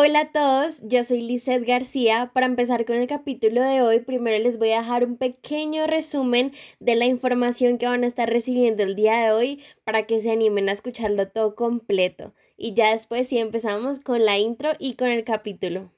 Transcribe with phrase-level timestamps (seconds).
[0.00, 2.30] Hola a todos, yo soy Lizeth García.
[2.32, 6.52] Para empezar con el capítulo de hoy, primero les voy a dejar un pequeño resumen
[6.78, 10.30] de la información que van a estar recibiendo el día de hoy para que se
[10.30, 12.32] animen a escucharlo todo completo.
[12.56, 15.90] Y ya después sí empezamos con la intro y con el capítulo.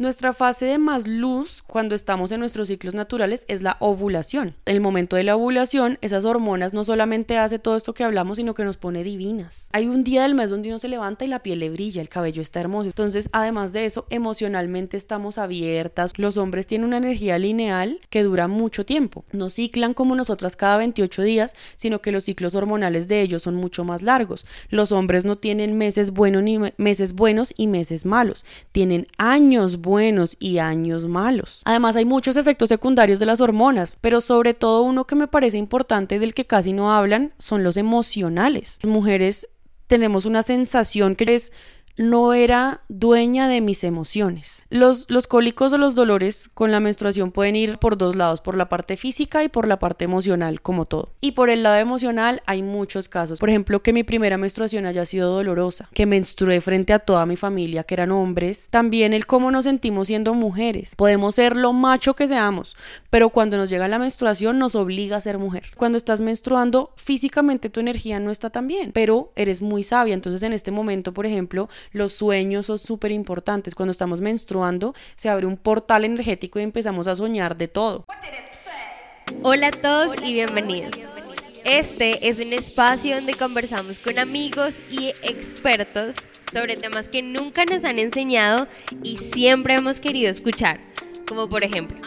[0.00, 4.54] Nuestra fase de más luz cuando estamos en nuestros ciclos naturales es la ovulación.
[4.64, 8.54] El momento de la ovulación, esas hormonas no solamente hace todo esto que hablamos, sino
[8.54, 9.68] que nos pone divinas.
[9.74, 12.08] Hay un día del mes donde uno se levanta y la piel le brilla, el
[12.08, 12.86] cabello está hermoso.
[12.86, 16.14] Entonces, además de eso, emocionalmente estamos abiertas.
[16.16, 19.26] Los hombres tienen una energía lineal que dura mucho tiempo.
[19.32, 23.54] No ciclan como nosotras cada 28 días, sino que los ciclos hormonales de ellos son
[23.54, 24.46] mucho más largos.
[24.70, 28.46] Los hombres no tienen meses buenos ni meses buenos y meses malos.
[28.72, 31.62] Tienen años buenos buenos y años malos.
[31.64, 35.58] Además hay muchos efectos secundarios de las hormonas, pero sobre todo uno que me parece
[35.58, 38.78] importante del que casi no hablan son los emocionales.
[38.84, 39.48] Las mujeres
[39.88, 41.52] tenemos una sensación que es
[42.00, 44.64] no era dueña de mis emociones.
[44.70, 48.56] Los, los cólicos o los dolores con la menstruación pueden ir por dos lados, por
[48.56, 51.10] la parte física y por la parte emocional, como todo.
[51.20, 53.38] Y por el lado emocional hay muchos casos.
[53.38, 57.36] Por ejemplo, que mi primera menstruación haya sido dolorosa, que menstrué frente a toda mi
[57.36, 58.68] familia, que eran hombres.
[58.70, 60.94] También el cómo nos sentimos siendo mujeres.
[60.96, 62.78] Podemos ser lo macho que seamos,
[63.10, 65.64] pero cuando nos llega la menstruación nos obliga a ser mujer.
[65.76, 70.14] Cuando estás menstruando, físicamente tu energía no está tan bien, pero eres muy sabia.
[70.14, 73.74] Entonces en este momento, por ejemplo, los sueños son súper importantes.
[73.74, 78.06] Cuando estamos menstruando, se abre un portal energético y empezamos a soñar de todo.
[79.42, 80.92] Hola a todos y bienvenidos.
[81.64, 87.84] Este es un espacio donde conversamos con amigos y expertos sobre temas que nunca nos
[87.84, 88.66] han enseñado
[89.02, 90.80] y siempre hemos querido escuchar,
[91.28, 92.00] como por ejemplo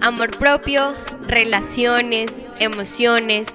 [0.00, 0.92] amor propio,
[1.26, 3.48] relaciones, emociones,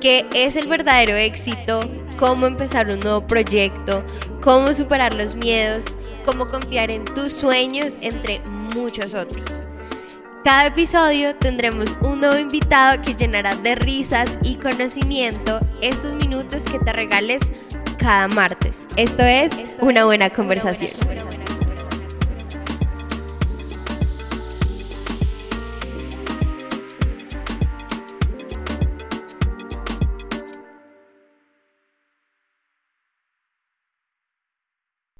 [0.00, 1.80] qué es el verdadero éxito,
[2.18, 4.04] cómo empezar un nuevo proyecto,
[4.44, 5.86] cómo superar los miedos,
[6.24, 9.64] cómo confiar en tus sueños, entre muchos otros.
[10.44, 16.78] Cada episodio tendremos un nuevo invitado que llenará de risas y conocimiento estos minutos que
[16.78, 17.40] te regales
[17.98, 18.86] cada martes.
[18.96, 20.90] Esto es una buena conversación.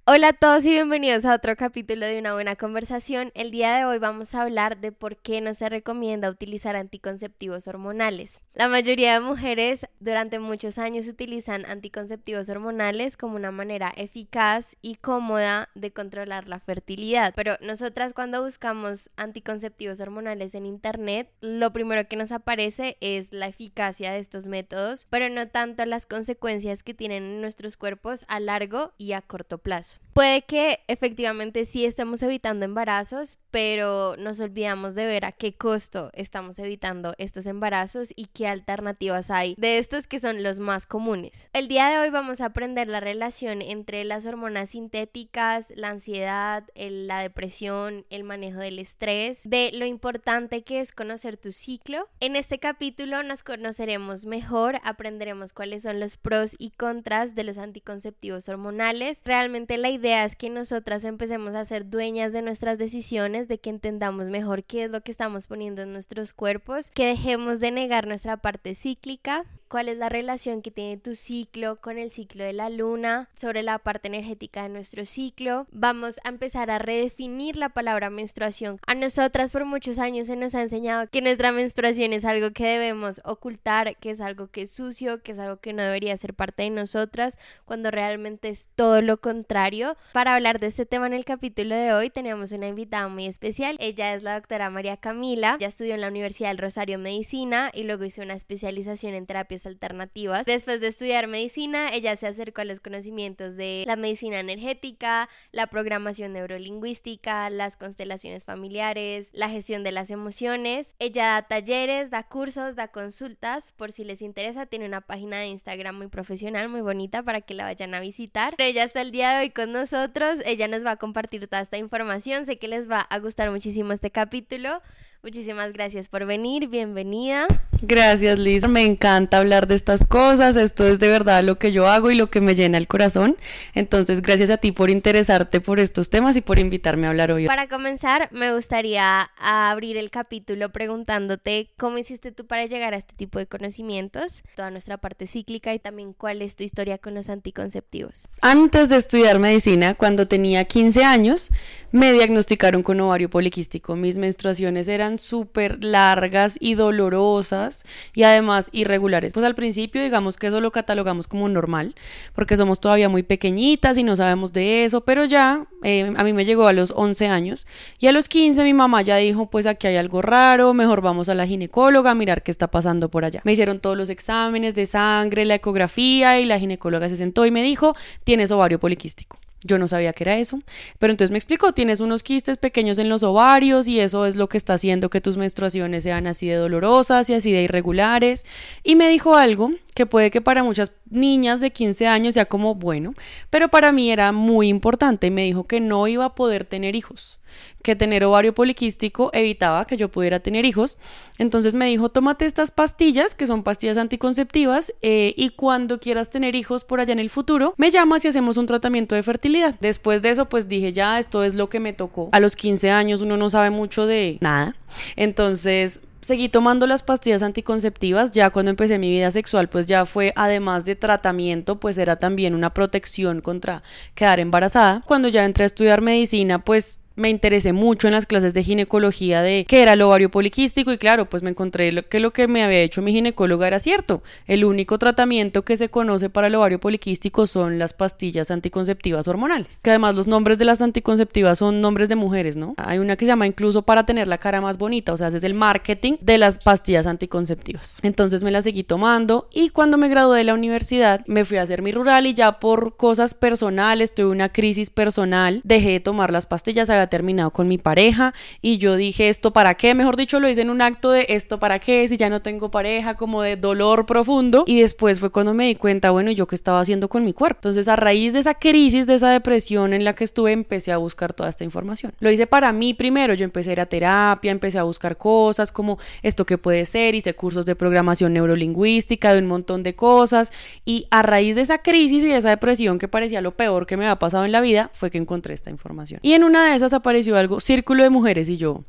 [0.07, 3.33] Hola a todos y bienvenidos a otro capítulo de Una Buena Conversación.
[3.35, 7.67] El día de hoy vamos a hablar de por qué no se recomienda utilizar anticonceptivos
[7.69, 8.43] hormonales.
[8.53, 14.97] La mayoría de mujeres durante muchos años utilizan anticonceptivos hormonales como una manera eficaz y
[14.97, 17.33] cómoda de controlar la fertilidad.
[17.35, 23.49] Pero nosotras cuando buscamos anticonceptivos hormonales en internet, lo primero que nos aparece es la
[23.49, 28.39] eficacia de estos métodos, pero no tanto las consecuencias que tienen en nuestros cuerpos a
[28.39, 29.94] largo y a corto plazo.
[30.15, 36.11] Puede que efectivamente sí estemos evitando embarazos, pero nos olvidamos de ver a qué costo
[36.13, 41.51] estamos evitando estos embarazos y qué alternativas hay de estos que son los más comunes.
[41.53, 46.65] El día de hoy vamos a aprender la relación entre las hormonas sintéticas, la ansiedad,
[46.77, 52.09] la depresión, el manejo del estrés, de lo importante que es conocer tu ciclo.
[52.21, 57.59] En este capítulo nos conoceremos mejor, aprenderemos cuáles son los pros y contras de los
[57.59, 59.23] anticonceptivos hormonales.
[59.25, 63.69] Realmente la idea es que nosotras empecemos a ser dueñas de nuestras decisiones, de que
[63.69, 68.07] entendamos mejor qué es lo que estamos poniendo en nuestros cuerpos, que dejemos de negar
[68.07, 72.53] nuestra parte cíclica cuál es la relación que tiene tu ciclo con el ciclo de
[72.53, 75.67] la luna, sobre la parte energética de nuestro ciclo.
[75.71, 78.79] Vamos a empezar a redefinir la palabra menstruación.
[78.87, 82.65] A nosotras por muchos años se nos ha enseñado que nuestra menstruación es algo que
[82.67, 86.35] debemos ocultar, que es algo que es sucio, que es algo que no debería ser
[86.35, 89.97] parte de nosotras, cuando realmente es todo lo contrario.
[90.13, 93.77] Para hablar de este tema en el capítulo de hoy tenemos una invitada muy especial.
[93.81, 95.57] Ella es la doctora María Camila.
[95.61, 99.64] Ya estudió en la Universidad del Rosario Medicina y luego hizo una especialización en terapias
[99.67, 100.47] alternativas.
[100.47, 105.67] Después de estudiar medicina, ella se acercó a los conocimientos de la medicina energética, la
[105.67, 110.95] programación neurolingüística, las constelaciones familiares, la gestión de las emociones.
[110.99, 113.73] Ella da talleres, da cursos, da consultas.
[113.73, 117.55] Por si les interesa, tiene una página de Instagram muy profesional, muy bonita para que
[117.55, 118.55] la vayan a visitar.
[118.57, 120.41] Pero ella está el día de hoy con nosotros.
[120.45, 122.47] Ella nos va a compartir toda esta información.
[122.47, 124.83] Sé que les va a gustar muchísimo este capítulo.
[125.25, 127.47] Muchísimas gracias por venir, bienvenida.
[127.81, 128.69] Gracias, Liz.
[128.69, 130.55] Me encanta hablar de estas cosas.
[130.55, 133.37] Esto es de verdad lo que yo hago y lo que me llena el corazón.
[133.75, 137.47] Entonces, gracias a ti por interesarte por estos temas y por invitarme a hablar hoy.
[137.47, 143.15] Para comenzar, me gustaría abrir el capítulo preguntándote cómo hiciste tú para llegar a este
[143.15, 147.31] tipo de conocimientos, toda nuestra parte cíclica y también cuál es tu historia con los
[147.31, 148.29] anticonceptivos.
[148.43, 151.51] Antes de estudiar medicina, cuando tenía 15 años,
[151.93, 153.97] me diagnosticaron con ovario poliquístico.
[153.97, 157.85] Mis menstruaciones eran súper largas y dolorosas
[158.15, 159.35] y además irregulares.
[159.35, 161.95] Pues al principio digamos que eso lo catalogamos como normal,
[162.35, 166.33] porque somos todavía muy pequeñitas y no sabemos de eso, pero ya eh, a mí
[166.33, 167.67] me llegó a los 11 años
[167.99, 171.29] y a los 15 mi mamá ya dijo, pues aquí hay algo raro, mejor vamos
[171.29, 173.41] a la ginecóloga a mirar qué está pasando por allá.
[173.45, 177.51] Me hicieron todos los exámenes de sangre, la ecografía y la ginecóloga se sentó y
[177.51, 177.95] me dijo,
[178.25, 179.39] tienes ovario poliquístico.
[179.67, 180.61] Yo no sabía que era eso,
[180.99, 184.49] pero entonces me explicó, tienes unos quistes pequeños en los ovarios y eso es lo
[184.49, 188.45] que está haciendo que tus menstruaciones sean así de dolorosas y así de irregulares.
[188.83, 192.75] Y me dijo algo que puede que para muchas niñas de 15 años sea como
[192.75, 193.15] bueno,
[193.49, 196.97] pero para mí era muy importante y me dijo que no iba a poder tener
[196.97, 197.41] hijos,
[197.83, 200.99] que tener ovario poliquístico evitaba que yo pudiera tener hijos.
[201.39, 206.57] Entonces me dijo, tómate estas pastillas, que son pastillas anticonceptivas, eh, y cuando quieras tener
[206.57, 209.77] hijos por allá en el futuro, me llamas y hacemos un tratamiento de fertilidad.
[209.81, 212.31] Después de eso, pues dije, ya, esto es lo que me tocó.
[212.33, 214.77] A los 15 años uno no sabe mucho de nada.
[215.15, 220.33] Entonces seguí tomando las pastillas anticonceptivas, ya cuando empecé mi vida sexual, pues ya fue,
[220.37, 223.83] además de tratamiento, pues era también una protección contra
[224.15, 225.03] quedar embarazada.
[225.07, 229.43] Cuando ya entré a estudiar medicina, pues me interesé mucho en las clases de ginecología
[229.43, 232.63] de qué era el ovario poliquístico y claro, pues me encontré que lo que me
[232.63, 234.23] había hecho mi ginecóloga era cierto.
[234.47, 239.81] El único tratamiento que se conoce para el ovario poliquístico son las pastillas anticonceptivas hormonales.
[239.83, 242.75] Que además los nombres de las anticonceptivas son nombres de mujeres, ¿no?
[242.77, 245.45] Hay una que se llama incluso para tener la cara más bonita, o sea, es
[245.45, 247.99] el marketing de las pastillas anticonceptivas.
[248.03, 251.63] Entonces me las seguí tomando y cuando me gradué de la universidad me fui a
[251.63, 256.33] hacer mi rural y ya por cosas personales, tuve una crisis personal, dejé de tomar
[256.33, 260.49] las pastillas, terminado con mi pareja y yo dije esto para qué, mejor dicho lo
[260.49, 263.57] hice en un acto de esto para qué, si ya no tengo pareja, como de
[263.57, 267.25] dolor profundo y después fue cuando me di cuenta, bueno, yo qué estaba haciendo con
[267.25, 267.59] mi cuerpo.
[267.59, 270.99] Entonces a raíz de esa crisis, de esa depresión en la que estuve, empecé a
[270.99, 272.13] buscar toda esta información.
[272.21, 275.73] Lo hice para mí primero, yo empecé a ir a terapia, empecé a buscar cosas
[275.73, 280.53] como esto que puede ser, hice cursos de programación neurolingüística, de un montón de cosas
[280.85, 283.97] y a raíz de esa crisis y de esa depresión que parecía lo peor que
[283.97, 286.21] me había pasado en la vida, fue que encontré esta información.
[286.23, 288.85] Y en una de esas apareció algo, círculo de mujeres y yo,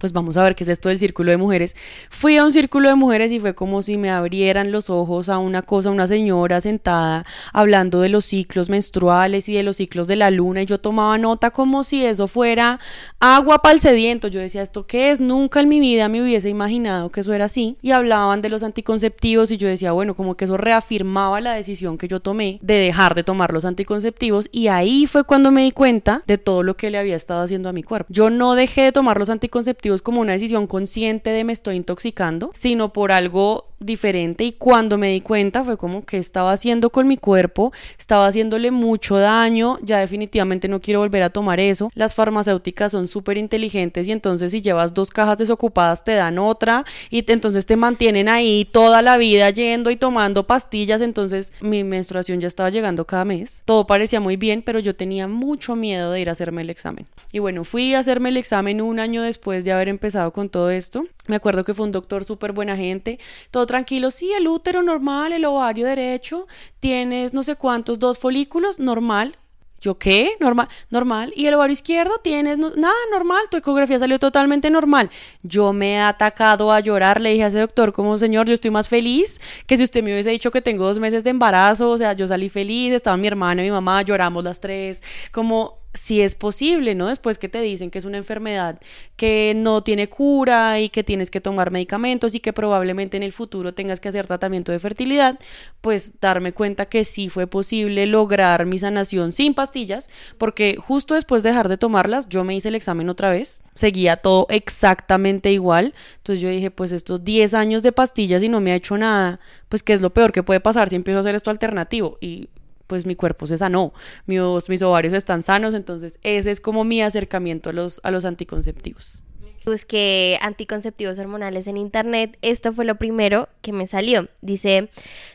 [0.00, 1.76] pues vamos a ver qué es esto del círculo de mujeres.
[2.08, 5.38] Fui a un círculo de mujeres y fue como si me abrieran los ojos a
[5.38, 10.16] una cosa, una señora sentada hablando de los ciclos menstruales y de los ciclos de
[10.16, 12.80] la luna y yo tomaba nota como si eso fuera
[13.20, 14.28] agua para el sediento.
[14.28, 15.20] Yo decía, ¿esto qué es?
[15.20, 17.76] Nunca en mi vida me hubiese imaginado que eso era así.
[17.82, 21.98] Y hablaban de los anticonceptivos y yo decía, bueno, como que eso reafirmaba la decisión
[21.98, 25.72] que yo tomé de dejar de tomar los anticonceptivos y ahí fue cuando me di
[25.72, 28.06] cuenta de todo lo que le había estado haciendo a mi cuerpo.
[28.10, 32.50] Yo no dejé de tomar los anticonceptivos como una decisión consciente de me estoy intoxicando,
[32.54, 37.08] sino por algo diferente y cuando me di cuenta fue como que estaba haciendo con
[37.08, 41.90] mi cuerpo, estaba haciéndole mucho daño, ya definitivamente no quiero volver a tomar eso.
[41.94, 46.84] Las farmacéuticas son súper inteligentes y entonces si llevas dos cajas desocupadas te dan otra
[47.08, 52.40] y entonces te mantienen ahí toda la vida yendo y tomando pastillas, entonces mi menstruación
[52.40, 53.62] ya estaba llegando cada mes.
[53.64, 57.06] Todo parecía muy bien, pero yo tenía mucho miedo de ir a hacerme el examen.
[57.32, 60.70] Y bueno, fui a hacerme el examen un año después de haber empezado con todo
[60.70, 61.06] esto.
[61.26, 63.18] Me acuerdo que fue un doctor súper buena gente,
[63.50, 66.46] todo tranquilo, sí, el útero normal, el ovario derecho,
[66.80, 69.36] tienes no sé cuántos, dos folículos, normal.
[69.80, 70.32] Yo, ¿qué?
[70.40, 71.32] Normal, normal.
[71.34, 72.58] ¿Y el ovario izquierdo tienes?
[72.58, 73.40] nada, normal.
[73.50, 75.10] Tu ecografía salió totalmente normal.
[75.42, 77.18] Yo me he atacado a llorar.
[77.18, 80.12] Le dije a ese doctor, como señor, yo estoy más feliz que si usted me
[80.12, 81.88] hubiese dicho que tengo dos meses de embarazo.
[81.90, 85.02] O sea, yo salí feliz, estaba mi hermana y mi mamá, lloramos las tres.
[85.32, 87.08] Como si es posible, ¿no?
[87.08, 88.80] Después que te dicen que es una enfermedad
[89.16, 93.32] que no tiene cura y que tienes que tomar medicamentos y que probablemente en el
[93.32, 95.38] futuro tengas que hacer tratamiento de fertilidad,
[95.80, 101.42] pues darme cuenta que sí fue posible lograr mi sanación sin pastillas, porque justo después
[101.42, 105.94] de dejar de tomarlas, yo me hice el examen otra vez, seguía todo exactamente igual,
[106.18, 109.40] entonces yo dije, pues estos 10 años de pastillas y no me ha hecho nada,
[109.68, 112.48] pues qué es lo peor que puede pasar si empiezo a hacer esto alternativo y
[112.90, 113.94] pues mi cuerpo se sanó,
[114.26, 118.24] mis, mis ovarios están sanos, entonces ese es como mi acercamiento a los, a los
[118.24, 119.22] anticonceptivos.
[119.64, 124.26] Busqué anticonceptivos hormonales en internet, esto fue lo primero que me salió.
[124.40, 124.88] Dice,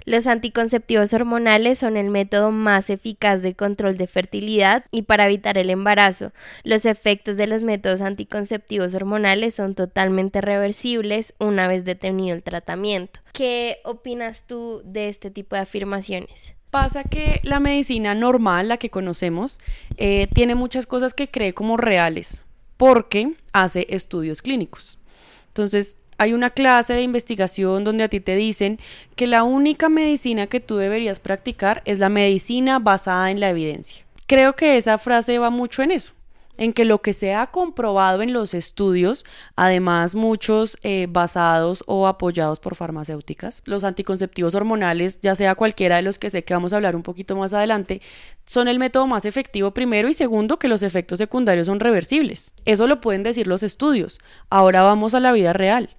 [0.04, 5.58] los anticonceptivos hormonales son el método más eficaz de control de fertilidad y para evitar
[5.58, 6.34] el embarazo.
[6.64, 13.22] Los efectos de los métodos anticonceptivos hormonales son totalmente reversibles una vez detenido el tratamiento.
[13.32, 16.56] ¿Qué opinas tú de este tipo de afirmaciones?
[16.76, 19.62] Pasa que la medicina normal, la que conocemos,
[19.96, 22.44] eh, tiene muchas cosas que cree como reales
[22.76, 25.00] porque hace estudios clínicos.
[25.48, 28.78] Entonces, hay una clase de investigación donde a ti te dicen
[29.16, 34.06] que la única medicina que tú deberías practicar es la medicina basada en la evidencia.
[34.28, 36.12] Creo que esa frase va mucho en eso
[36.58, 42.08] en que lo que se ha comprobado en los estudios, además muchos eh, basados o
[42.08, 46.74] apoyados por farmacéuticas, los anticonceptivos hormonales, ya sea cualquiera de los que sé que vamos
[46.74, 48.02] a hablar un poquito más adelante,
[48.46, 52.54] son el método más efectivo primero y segundo que los efectos secundarios son reversibles.
[52.66, 54.20] Eso lo pueden decir los estudios.
[54.50, 55.90] Ahora vamos a la vida real.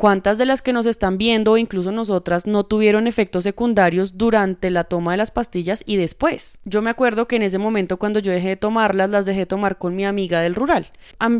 [0.00, 4.70] ¿Cuántas de las que nos están viendo o incluso nosotras no tuvieron efectos secundarios durante
[4.70, 6.58] la toma de las pastillas y después?
[6.64, 9.46] Yo me acuerdo que en ese momento cuando yo dejé de tomarlas, las dejé de
[9.46, 10.86] tomar con mi amiga del rural.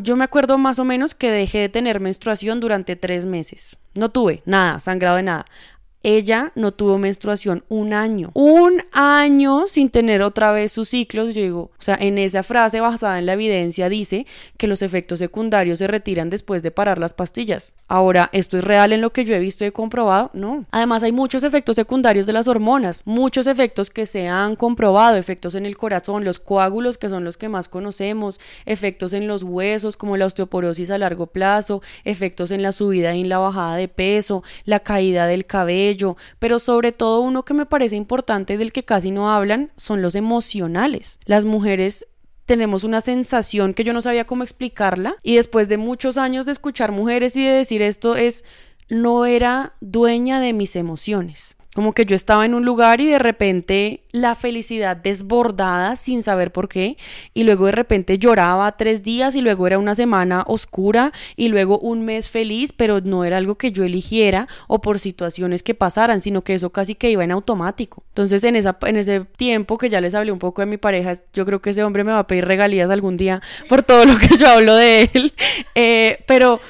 [0.03, 3.79] yo me acuerdo más o menos que dejé de tener menstruación durante tres meses.
[3.95, 5.47] No tuve nada, sangrado de nada
[6.03, 8.31] ella no tuvo menstruación un año.
[8.35, 11.35] Un año sin tener otra vez sus ciclos.
[11.35, 14.27] Yo digo, o sea, en esa frase basada en la evidencia dice
[14.57, 17.75] que los efectos secundarios se retiran después de parar las pastillas.
[17.89, 20.31] Ahora, ¿esto es real en lo que yo he visto y he comprobado?
[20.33, 20.65] No.
[20.71, 25.55] Además, hay muchos efectos secundarios de las hormonas, muchos efectos que se han comprobado, efectos
[25.55, 29.97] en el corazón, los coágulos que son los que más conocemos, efectos en los huesos
[29.97, 33.89] como la osteoporosis a largo plazo, efectos en la subida y en la bajada de
[33.89, 35.90] peso, la caída del cabello,
[36.39, 40.15] pero sobre todo uno que me parece importante del que casi no hablan son los
[40.15, 41.19] emocionales.
[41.25, 42.07] Las mujeres
[42.47, 46.53] tenemos una sensación que yo no sabía cómo explicarla y después de muchos años de
[46.53, 48.45] escuchar mujeres y de decir esto es
[48.89, 51.57] no era dueña de mis emociones.
[51.75, 56.51] Como que yo estaba en un lugar y de repente la felicidad desbordada sin saber
[56.51, 56.97] por qué
[57.33, 61.79] y luego de repente lloraba tres días y luego era una semana oscura y luego
[61.79, 66.21] un mes feliz, pero no era algo que yo eligiera o por situaciones que pasaran,
[66.21, 68.03] sino que eso casi que iba en automático.
[68.09, 71.13] Entonces en, esa, en ese tiempo que ya les hablé un poco de mi pareja,
[71.33, 74.19] yo creo que ese hombre me va a pedir regalías algún día por todo lo
[74.19, 75.33] que yo hablo de él,
[75.75, 76.61] eh, pero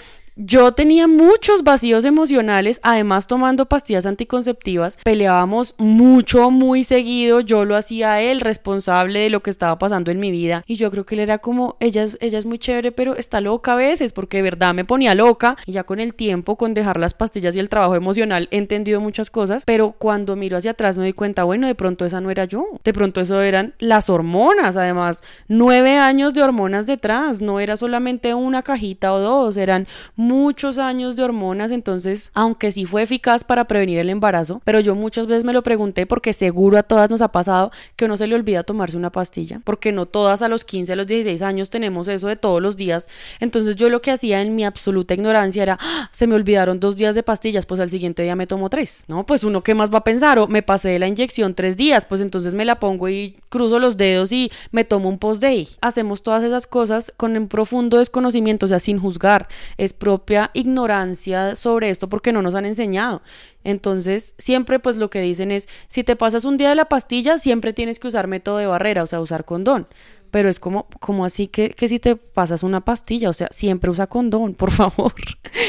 [0.46, 7.76] yo tenía muchos vacíos emocionales, además tomando pastillas anticonceptivas, peleábamos mucho, muy seguido, yo lo
[7.76, 10.64] hacía él responsable de lo que estaba pasando en mi vida.
[10.66, 13.40] Y yo creo que él era como, ella es, ella es muy chévere, pero está
[13.40, 16.72] loca a veces, porque de verdad me ponía loca y ya con el tiempo, con
[16.72, 20.70] dejar las pastillas y el trabajo emocional, he entendido muchas cosas, pero cuando miro hacia
[20.70, 23.74] atrás me doy cuenta, bueno, de pronto esa no era yo, de pronto eso eran
[23.78, 29.58] las hormonas, además, nueve años de hormonas detrás, no era solamente una cajita o dos,
[29.58, 29.86] eran
[30.30, 34.94] muchos años de hormonas, entonces, aunque sí fue eficaz para prevenir el embarazo, pero yo
[34.94, 38.28] muchas veces me lo pregunté porque seguro a todas nos ha pasado que uno se
[38.28, 41.68] le olvida tomarse una pastilla, porque no todas a los 15, a los 16 años
[41.68, 43.08] tenemos eso de todos los días.
[43.40, 46.08] Entonces yo lo que hacía en mi absoluta ignorancia era, ¡Ah!
[46.12, 49.02] se me olvidaron dos días de pastillas, pues al siguiente día me tomo tres.
[49.08, 51.76] No, pues uno qué más va a pensar, o me pasé de la inyección tres
[51.76, 55.68] días, pues entonces me la pongo y cruzo los dedos y me tomo un post-day.
[55.80, 59.48] Hacemos todas esas cosas con un profundo desconocimiento, o sea, sin juzgar.
[59.76, 60.19] Es propio
[60.52, 63.22] ignorancia sobre esto porque no nos han enseñado.
[63.64, 67.38] Entonces, siempre pues lo que dicen es, si te pasas un día de la pastilla,
[67.38, 69.86] siempre tienes que usar método de barrera, o sea, usar condón
[70.30, 73.90] pero es como, como así que, que si te pasas una pastilla, o sea, siempre
[73.90, 75.12] usa condón, por favor.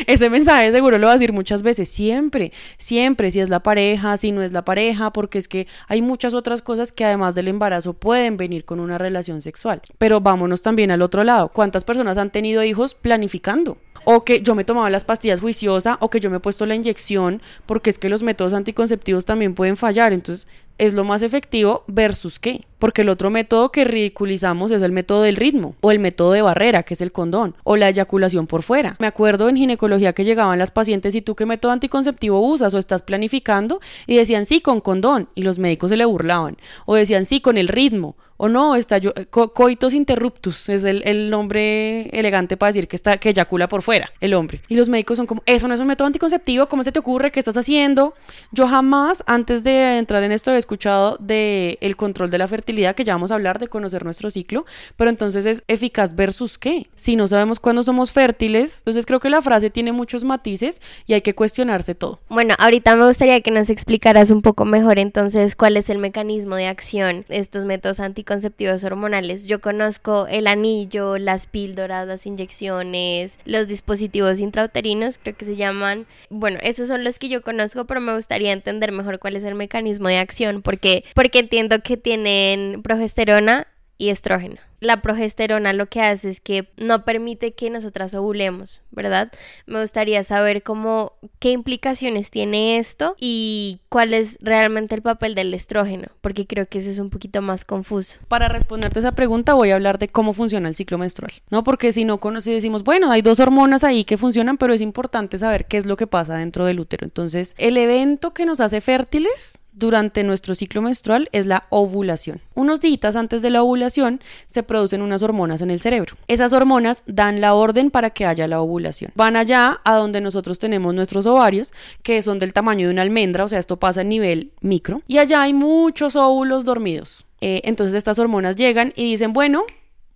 [0.07, 4.17] Ese mensaje seguro lo va a decir muchas veces, siempre, siempre, si es la pareja,
[4.17, 7.47] si no es la pareja, porque es que hay muchas otras cosas que además del
[7.47, 9.81] embarazo pueden venir con una relación sexual.
[9.97, 13.77] Pero vámonos también al otro lado, ¿cuántas personas han tenido hijos planificando?
[14.03, 16.75] O que yo me tomaba las pastillas juiciosa o que yo me he puesto la
[16.75, 20.13] inyección porque es que los métodos anticonceptivos también pueden fallar.
[20.13, 20.47] Entonces,
[20.81, 22.65] es lo más efectivo versus qué.
[22.79, 26.41] Porque el otro método que ridiculizamos es el método del ritmo o el método de
[26.41, 28.95] barrera, que es el condón, o la eyaculación por fuera.
[28.99, 32.79] Me acuerdo en ginecología que llegaban las pacientes y tú qué método anticonceptivo usas o
[32.79, 37.25] estás planificando y decían sí con condón y los médicos se le burlaban o decían
[37.25, 42.69] sí con el ritmo o no, yo, eh, coitos interruptus es el, nombre elegante para
[42.69, 44.61] decir que está que eyacula por fuera el hombre.
[44.67, 47.31] Y los médicos son como, eso no es un método anticonceptivo, ¿cómo se te ocurre?
[47.31, 48.15] ¿Qué estás haciendo?
[48.51, 52.95] Yo jamás antes de entrar en esto he escuchado de el control de la fertilidad
[52.95, 56.89] que ya vamos a hablar de conocer nuestro ciclo, pero entonces es eficaz versus qué?
[56.95, 61.13] Si no sabemos cuándo somos fértiles, entonces creo que la frase tiene muchos matices y
[61.13, 62.19] hay que cuestionarse todo.
[62.27, 66.55] Bueno, ahorita me gustaría que nos explicaras un poco mejor entonces cuál es el mecanismo
[66.55, 69.45] de acción estos métodos anticonceptivos anticonceptivos hormonales.
[69.47, 76.05] Yo conozco el anillo, las píldoras, las inyecciones, los dispositivos intrauterinos, creo que se llaman.
[76.29, 79.55] Bueno, esos son los que yo conozco, pero me gustaría entender mejor cuál es el
[79.55, 86.01] mecanismo de acción, porque, porque entiendo que tienen progesterona y estrógeno la progesterona lo que
[86.01, 89.31] hace es que no permite que nosotras ovulemos, ¿verdad?
[89.67, 95.53] Me gustaría saber cómo, qué implicaciones tiene esto y cuál es realmente el papel del
[95.53, 98.17] estrógeno, porque creo que ese es un poquito más confuso.
[98.27, 101.63] Para responderte esa pregunta voy a hablar de cómo funciona el ciclo menstrual, ¿no?
[101.63, 105.37] Porque si no si decimos, bueno, hay dos hormonas ahí que funcionan, pero es importante
[105.37, 107.05] saber qué es lo que pasa dentro del útero.
[107.05, 112.41] Entonces, el evento que nos hace fértiles durante nuestro ciclo menstrual es la ovulación.
[112.53, 116.15] Unos días antes de la ovulación se producen unas hormonas en el cerebro.
[116.27, 119.11] Esas hormonas dan la orden para que haya la ovulación.
[119.15, 121.73] Van allá a donde nosotros tenemos nuestros ovarios,
[122.03, 125.17] que son del tamaño de una almendra, o sea, esto pasa a nivel micro, y
[125.17, 127.25] allá hay muchos óvulos dormidos.
[127.41, 129.63] Eh, entonces estas hormonas llegan y dicen, bueno,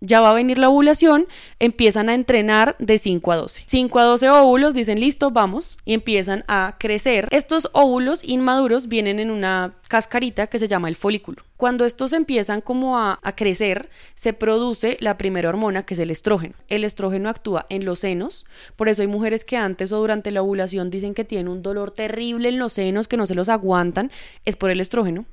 [0.05, 1.27] ya va a venir la ovulación,
[1.59, 3.63] empiezan a entrenar de 5 a 12.
[3.65, 7.27] 5 a 12 óvulos, dicen listo, vamos, y empiezan a crecer.
[7.31, 11.43] Estos óvulos inmaduros vienen en una cascarita que se llama el folículo.
[11.57, 16.11] Cuando estos empiezan como a, a, crecer, se produce la primera hormona que es el
[16.11, 16.55] estrógeno.
[16.67, 18.45] El estrógeno actúa en los senos,
[18.75, 21.91] por eso hay mujeres que antes o durante la ovulación dicen que tienen un dolor
[21.91, 24.11] terrible en los senos, que no se los aguantan,
[24.43, 25.25] es por el estrógeno.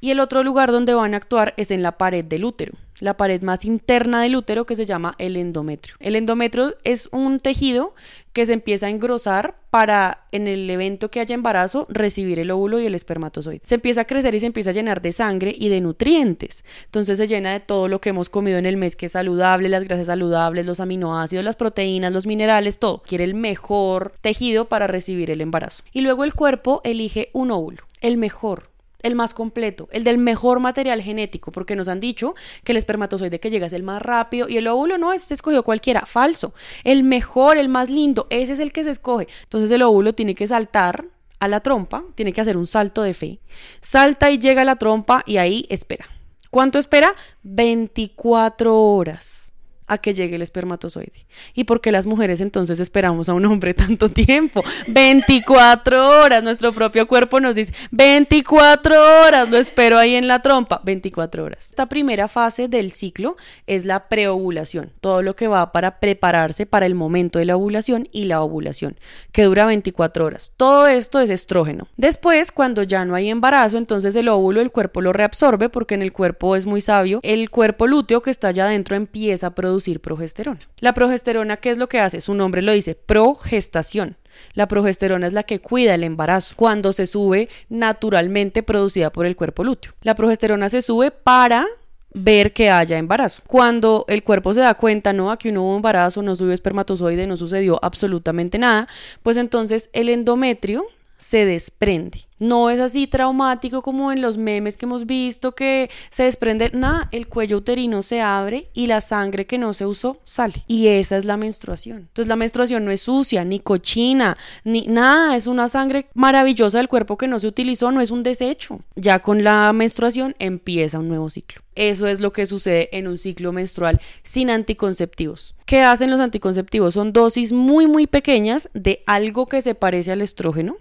[0.00, 3.16] Y el otro lugar donde van a actuar es en la pared del útero la
[3.16, 5.94] pared más interna del útero que se llama el endometrio.
[6.00, 7.94] El endometrio es un tejido
[8.32, 12.78] que se empieza a engrosar para en el evento que haya embarazo recibir el óvulo
[12.78, 13.60] y el espermatozoide.
[13.64, 16.64] Se empieza a crecer y se empieza a llenar de sangre y de nutrientes.
[16.84, 19.68] Entonces se llena de todo lo que hemos comido en el mes que es saludable,
[19.68, 23.02] las grasas saludables, los aminoácidos, las proteínas, los minerales, todo.
[23.02, 25.82] Quiere el mejor tejido para recibir el embarazo.
[25.92, 28.70] Y luego el cuerpo elige un óvulo, el mejor,
[29.02, 33.38] el más completo, el del mejor material genético, porque nos han dicho que el espermatozoide
[33.38, 36.52] que llega es el más rápido y el óvulo no, ese se escogió cualquiera, falso.
[36.84, 39.28] El mejor, el más lindo, ese es el que se escoge.
[39.44, 41.06] Entonces el óvulo tiene que saltar
[41.38, 43.40] a la trompa, tiene que hacer un salto de fe.
[43.80, 46.06] Salta y llega a la trompa y ahí espera.
[46.50, 47.14] ¿Cuánto espera?
[47.42, 49.47] 24 horas
[49.88, 51.26] a que llegue el espermatozoide.
[51.54, 54.62] ¿Y por qué las mujeres entonces esperamos a un hombre tanto tiempo?
[54.86, 60.80] 24 horas, nuestro propio cuerpo nos dice, 24 horas, lo espero ahí en la trompa,
[60.84, 61.70] 24 horas.
[61.70, 66.86] Esta primera fase del ciclo es la preovulación, todo lo que va para prepararse para
[66.86, 68.98] el momento de la ovulación y la ovulación,
[69.32, 70.52] que dura 24 horas.
[70.56, 71.88] Todo esto es estrógeno.
[71.96, 76.02] Después, cuando ya no hay embarazo, entonces el óvulo, el cuerpo lo reabsorbe porque en
[76.02, 79.77] el cuerpo es muy sabio, el cuerpo lúteo que está allá adentro empieza a producir
[80.00, 80.60] progesterona.
[80.80, 82.20] La progesterona, ¿qué es lo que hace?
[82.20, 84.16] Su nombre lo dice, progestación.
[84.54, 89.36] La progesterona es la que cuida el embarazo cuando se sube naturalmente producida por el
[89.36, 89.92] cuerpo lúteo.
[90.02, 91.66] La progesterona se sube para
[92.14, 93.42] ver que haya embarazo.
[93.46, 97.36] Cuando el cuerpo se da cuenta, no, aquí no hubo embarazo, no subió espermatozoide, no
[97.36, 98.88] sucedió absolutamente nada,
[99.22, 100.84] pues entonces el endometrio
[101.18, 102.20] se desprende.
[102.38, 107.08] No es así traumático como en los memes que hemos visto que se desprende, nada,
[107.10, 110.64] el cuello uterino se abre y la sangre que no se usó sale.
[110.68, 111.98] Y esa es la menstruación.
[111.98, 116.88] Entonces la menstruación no es sucia, ni cochina, ni nada, es una sangre maravillosa del
[116.88, 118.80] cuerpo que no se utilizó, no es un desecho.
[118.94, 121.62] Ya con la menstruación empieza un nuevo ciclo.
[121.74, 125.54] Eso es lo que sucede en un ciclo menstrual sin anticonceptivos.
[125.64, 126.94] ¿Qué hacen los anticonceptivos?
[126.94, 130.76] Son dosis muy muy pequeñas de algo que se parece al estrógeno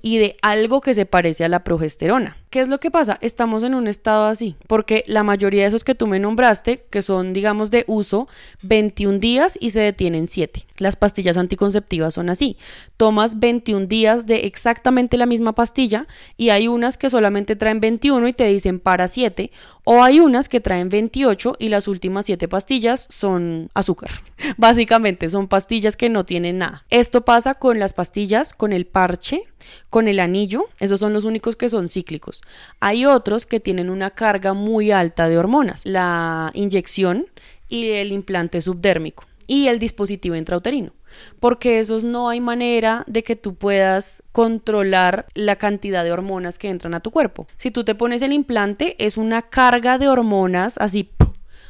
[0.00, 2.36] y de algo que se parece a la progesterona.
[2.50, 3.16] ¿Qué es lo que pasa?
[3.22, 7.00] Estamos en un estado así, porque la mayoría de esos que tú me nombraste, que
[7.00, 8.28] son digamos de uso
[8.62, 10.66] 21 días y se detienen 7.
[10.76, 12.58] Las pastillas anticonceptivas son así.
[12.98, 16.06] Tomas 21 días de exactamente la misma pastilla
[16.36, 19.50] y hay unas que solamente traen 21 y te dicen para 7
[19.84, 24.10] o hay unas que traen 28 y las últimas 7 pastillas son azúcar.
[24.56, 26.84] Básicamente son pastillas que no tienen nada.
[26.90, 29.44] Esto pasa con las pastillas, con el parche,
[29.90, 32.42] con el anillo, esos son los únicos que son cíclicos.
[32.80, 37.26] Hay otros que tienen una carga muy alta de hormonas, la inyección
[37.68, 40.92] y el implante subdérmico y el dispositivo intrauterino
[41.40, 46.68] porque esos no hay manera de que tú puedas controlar la cantidad de hormonas que
[46.68, 47.46] entran a tu cuerpo.
[47.56, 51.10] Si tú te pones el implante, es una carga de hormonas así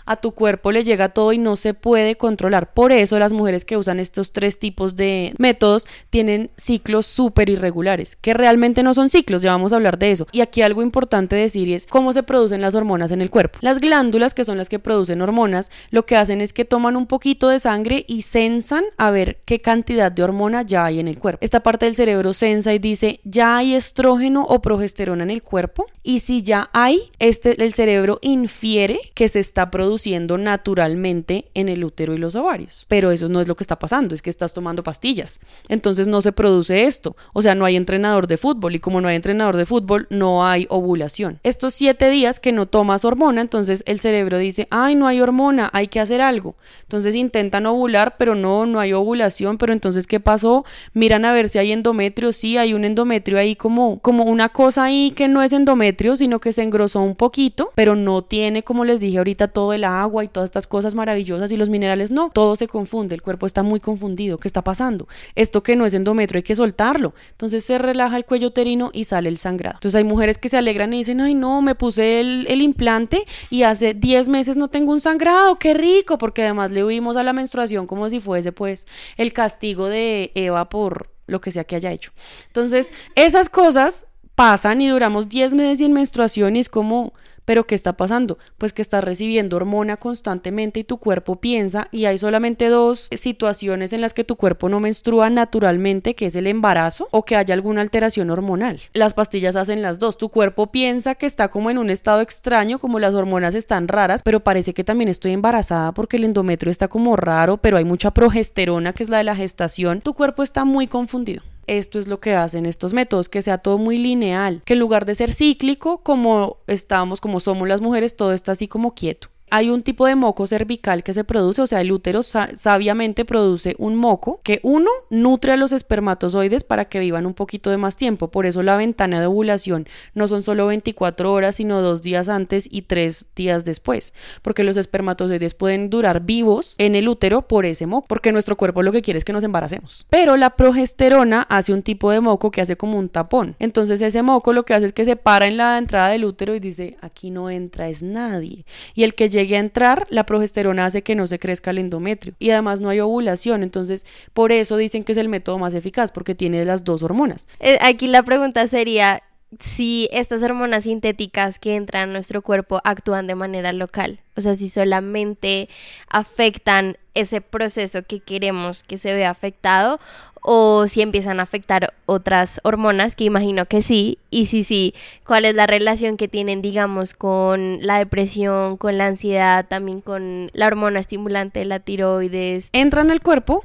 [0.05, 2.73] a tu cuerpo le llega todo y no se puede controlar.
[2.73, 8.17] Por eso las mujeres que usan estos tres tipos de métodos tienen ciclos súper irregulares,
[8.17, 10.27] que realmente no son ciclos, ya vamos a hablar de eso.
[10.33, 13.59] Y aquí algo importante decir es cómo se producen las hormonas en el cuerpo.
[13.63, 17.07] Las glándulas, que son las que producen hormonas, lo que hacen es que toman un
[17.07, 21.19] poquito de sangre y sensan a ver qué cantidad de hormona ya hay en el
[21.19, 21.39] cuerpo.
[21.43, 25.87] Esta parte del cerebro sensa y dice, ya hay estrógeno o progesterona en el cuerpo
[26.03, 29.92] y si ya hay, este el cerebro infiere que se está produciendo
[30.39, 32.87] naturalmente en el útero y los ovarios.
[32.89, 35.41] Pero eso no es lo que está pasando, es que estás tomando pastillas.
[35.69, 37.17] Entonces no se produce esto.
[37.33, 40.47] O sea, no hay entrenador de fútbol y como no hay entrenador de fútbol, no
[40.47, 41.41] hay ovulación.
[41.43, 45.71] Estos siete días que no tomas hormona, entonces el cerebro dice, ay, no hay hormona,
[45.73, 46.57] hay que hacer algo.
[46.83, 50.65] Entonces intentan ovular, pero no, no hay ovulación, pero entonces, ¿qué pasó?
[50.93, 54.85] Miran a ver si hay endometrio, sí, hay un endometrio ahí como, como una cosa
[54.85, 58.85] ahí que no es endometrio, sino que se engrosó un poquito, pero no tiene, como
[58.85, 62.31] les dije ahorita, todo el agua y todas estas cosas maravillosas y los minerales, no,
[62.31, 65.09] todo se confunde, el cuerpo está muy confundido, ¿qué está pasando?
[65.35, 67.15] Esto que no es endometrio hay que soltarlo.
[67.31, 69.77] Entonces se relaja el cuello uterino y sale el sangrado.
[69.77, 73.25] Entonces hay mujeres que se alegran y dicen, ay no, me puse el, el implante
[73.51, 77.23] y hace 10 meses no tengo un sangrado, qué rico, porque además le huimos a
[77.23, 81.77] la menstruación como si fuese pues el castigo de Eva por lo que sea que
[81.77, 82.13] haya hecho.
[82.47, 87.13] Entonces, esas cosas pasan y duramos 10 meses sin menstruación y es como,
[87.45, 88.39] pero ¿qué está pasando?
[88.59, 93.93] Pues que estás recibiendo hormona constantemente y tu cuerpo piensa y hay solamente dos situaciones
[93.93, 97.55] en las que tu cuerpo no menstrua naturalmente, que es el embarazo o que haya
[97.55, 98.81] alguna alteración hormonal.
[98.93, 100.19] Las pastillas hacen las dos.
[100.19, 104.23] Tu cuerpo piensa que está como en un estado extraño, como las hormonas están raras,
[104.23, 108.13] pero parece que también estoy embarazada porque el endometrio está como raro, pero hay mucha
[108.13, 110.01] progesterona que es la de la gestación.
[110.01, 111.43] Tu cuerpo está muy confundido.
[111.67, 115.05] Esto es lo que hacen estos métodos, que sea todo muy lineal, que en lugar
[115.05, 119.69] de ser cíclico, como estamos, como somos las mujeres, todo está así como quieto hay
[119.69, 123.97] un tipo de moco cervical que se produce, o sea, el útero sabiamente produce un
[123.97, 128.31] moco que uno nutre a los espermatozoides para que vivan un poquito de más tiempo.
[128.31, 132.67] Por eso la ventana de ovulación no son solo 24 horas, sino dos días antes
[132.71, 137.85] y tres días después, porque los espermatozoides pueden durar vivos en el útero por ese
[137.85, 140.07] moco, porque nuestro cuerpo lo que quiere es que nos embaracemos.
[140.09, 143.55] Pero la progesterona hace un tipo de moco que hace como un tapón.
[143.59, 146.55] Entonces ese moco lo que hace es que se para en la entrada del útero
[146.55, 148.65] y dice, aquí no entra es nadie.
[148.95, 151.79] Y el que llega llegue a entrar, la progesterona hace que no se crezca el
[151.79, 155.75] endometrio y además no hay ovulación, entonces por eso dicen que es el método más
[155.75, 157.49] eficaz porque tiene las dos hormonas.
[157.61, 159.23] Eh, aquí la pregunta sería
[159.61, 164.55] si estas hormonas sintéticas que entran a nuestro cuerpo actúan de manera local, o sea,
[164.55, 165.69] si solamente
[166.09, 170.01] afectan ese proceso que queremos que se vea afectado
[170.41, 175.45] o si empiezan a afectar otras hormonas, que imagino que sí, y si sí, cuál
[175.45, 180.67] es la relación que tienen, digamos, con la depresión, con la ansiedad, también con la
[180.67, 182.71] hormona estimulante, la tiroides.
[182.73, 183.63] Entran al cuerpo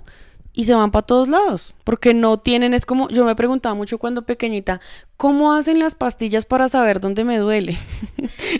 [0.58, 4.00] y se van para todos lados, porque no tienen, es como, yo me preguntaba mucho
[4.00, 4.82] cuando pequeñita,
[5.16, 7.78] ¿cómo hacen las pastillas para saber dónde me duele?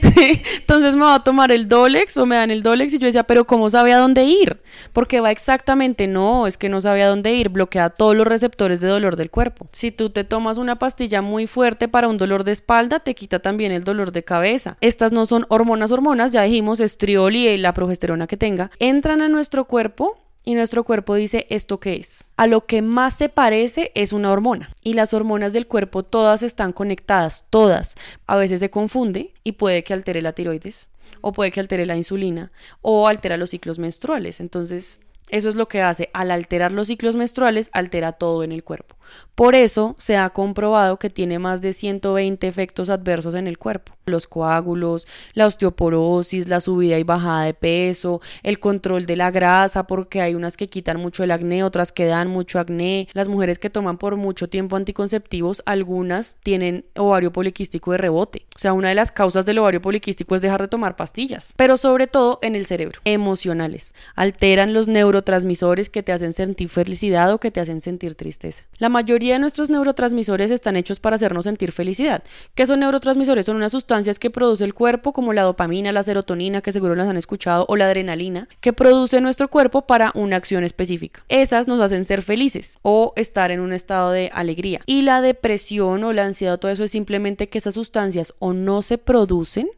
[0.60, 3.24] Entonces me va a tomar el Dolex o me dan el Dolex y yo decía,
[3.24, 4.62] pero ¿cómo sabe a dónde ir?
[4.94, 8.80] Porque va exactamente, no, es que no sabe a dónde ir, bloquea todos los receptores
[8.80, 9.66] de dolor del cuerpo.
[9.72, 13.40] Si tú te tomas una pastilla muy fuerte para un dolor de espalda, te quita
[13.40, 14.78] también el dolor de cabeza.
[14.82, 19.30] Estas no son hormonas, hormonas, ya dijimos, estriol y la progesterona que tenga, entran a
[19.30, 22.26] nuestro cuerpo y nuestro cuerpo dice esto qué es.
[22.38, 26.42] A lo que más se parece es una hormona y las hormonas del cuerpo todas
[26.42, 27.96] están conectadas, todas.
[28.28, 31.98] A veces se confunde y puede que altere la tiroides o puede que altere la
[31.98, 34.40] insulina o altera los ciclos menstruales.
[34.40, 36.10] Entonces, eso es lo que hace.
[36.14, 38.96] Al alterar los ciclos menstruales, altera todo en el cuerpo.
[39.38, 43.94] Por eso se ha comprobado que tiene más de 120 efectos adversos en el cuerpo.
[44.08, 49.86] Los coágulos, la osteoporosis, la subida y bajada de peso, el control de la grasa,
[49.86, 53.10] porque hay unas que quitan mucho el acné, otras que dan mucho acné.
[53.14, 58.48] Las mujeres que toman por mucho tiempo anticonceptivos, algunas tienen ovario poliquístico de rebote.
[58.56, 61.78] O sea, una de las causas del ovario poliquístico es dejar de tomar pastillas, pero
[61.78, 63.02] sobre todo en el cerebro.
[63.06, 63.94] Emocionales.
[64.16, 68.64] Alteran los neurotransmisores que te hacen sentir felicidad o que te hacen sentir tristeza.
[68.98, 72.24] Mayoría de nuestros neurotransmisores están hechos para hacernos sentir felicidad.
[72.56, 73.46] ¿Qué son neurotransmisores?
[73.46, 77.08] Son unas sustancias que produce el cuerpo, como la dopamina, la serotonina, que seguro las
[77.08, 81.24] han escuchado, o la adrenalina, que produce nuestro cuerpo para una acción específica.
[81.30, 84.82] Esas nos hacen ser felices o estar en un estado de alegría.
[84.88, 88.82] Y la depresión o la ansiedad, todo eso es simplemente que esas sustancias o no
[88.82, 89.70] se producen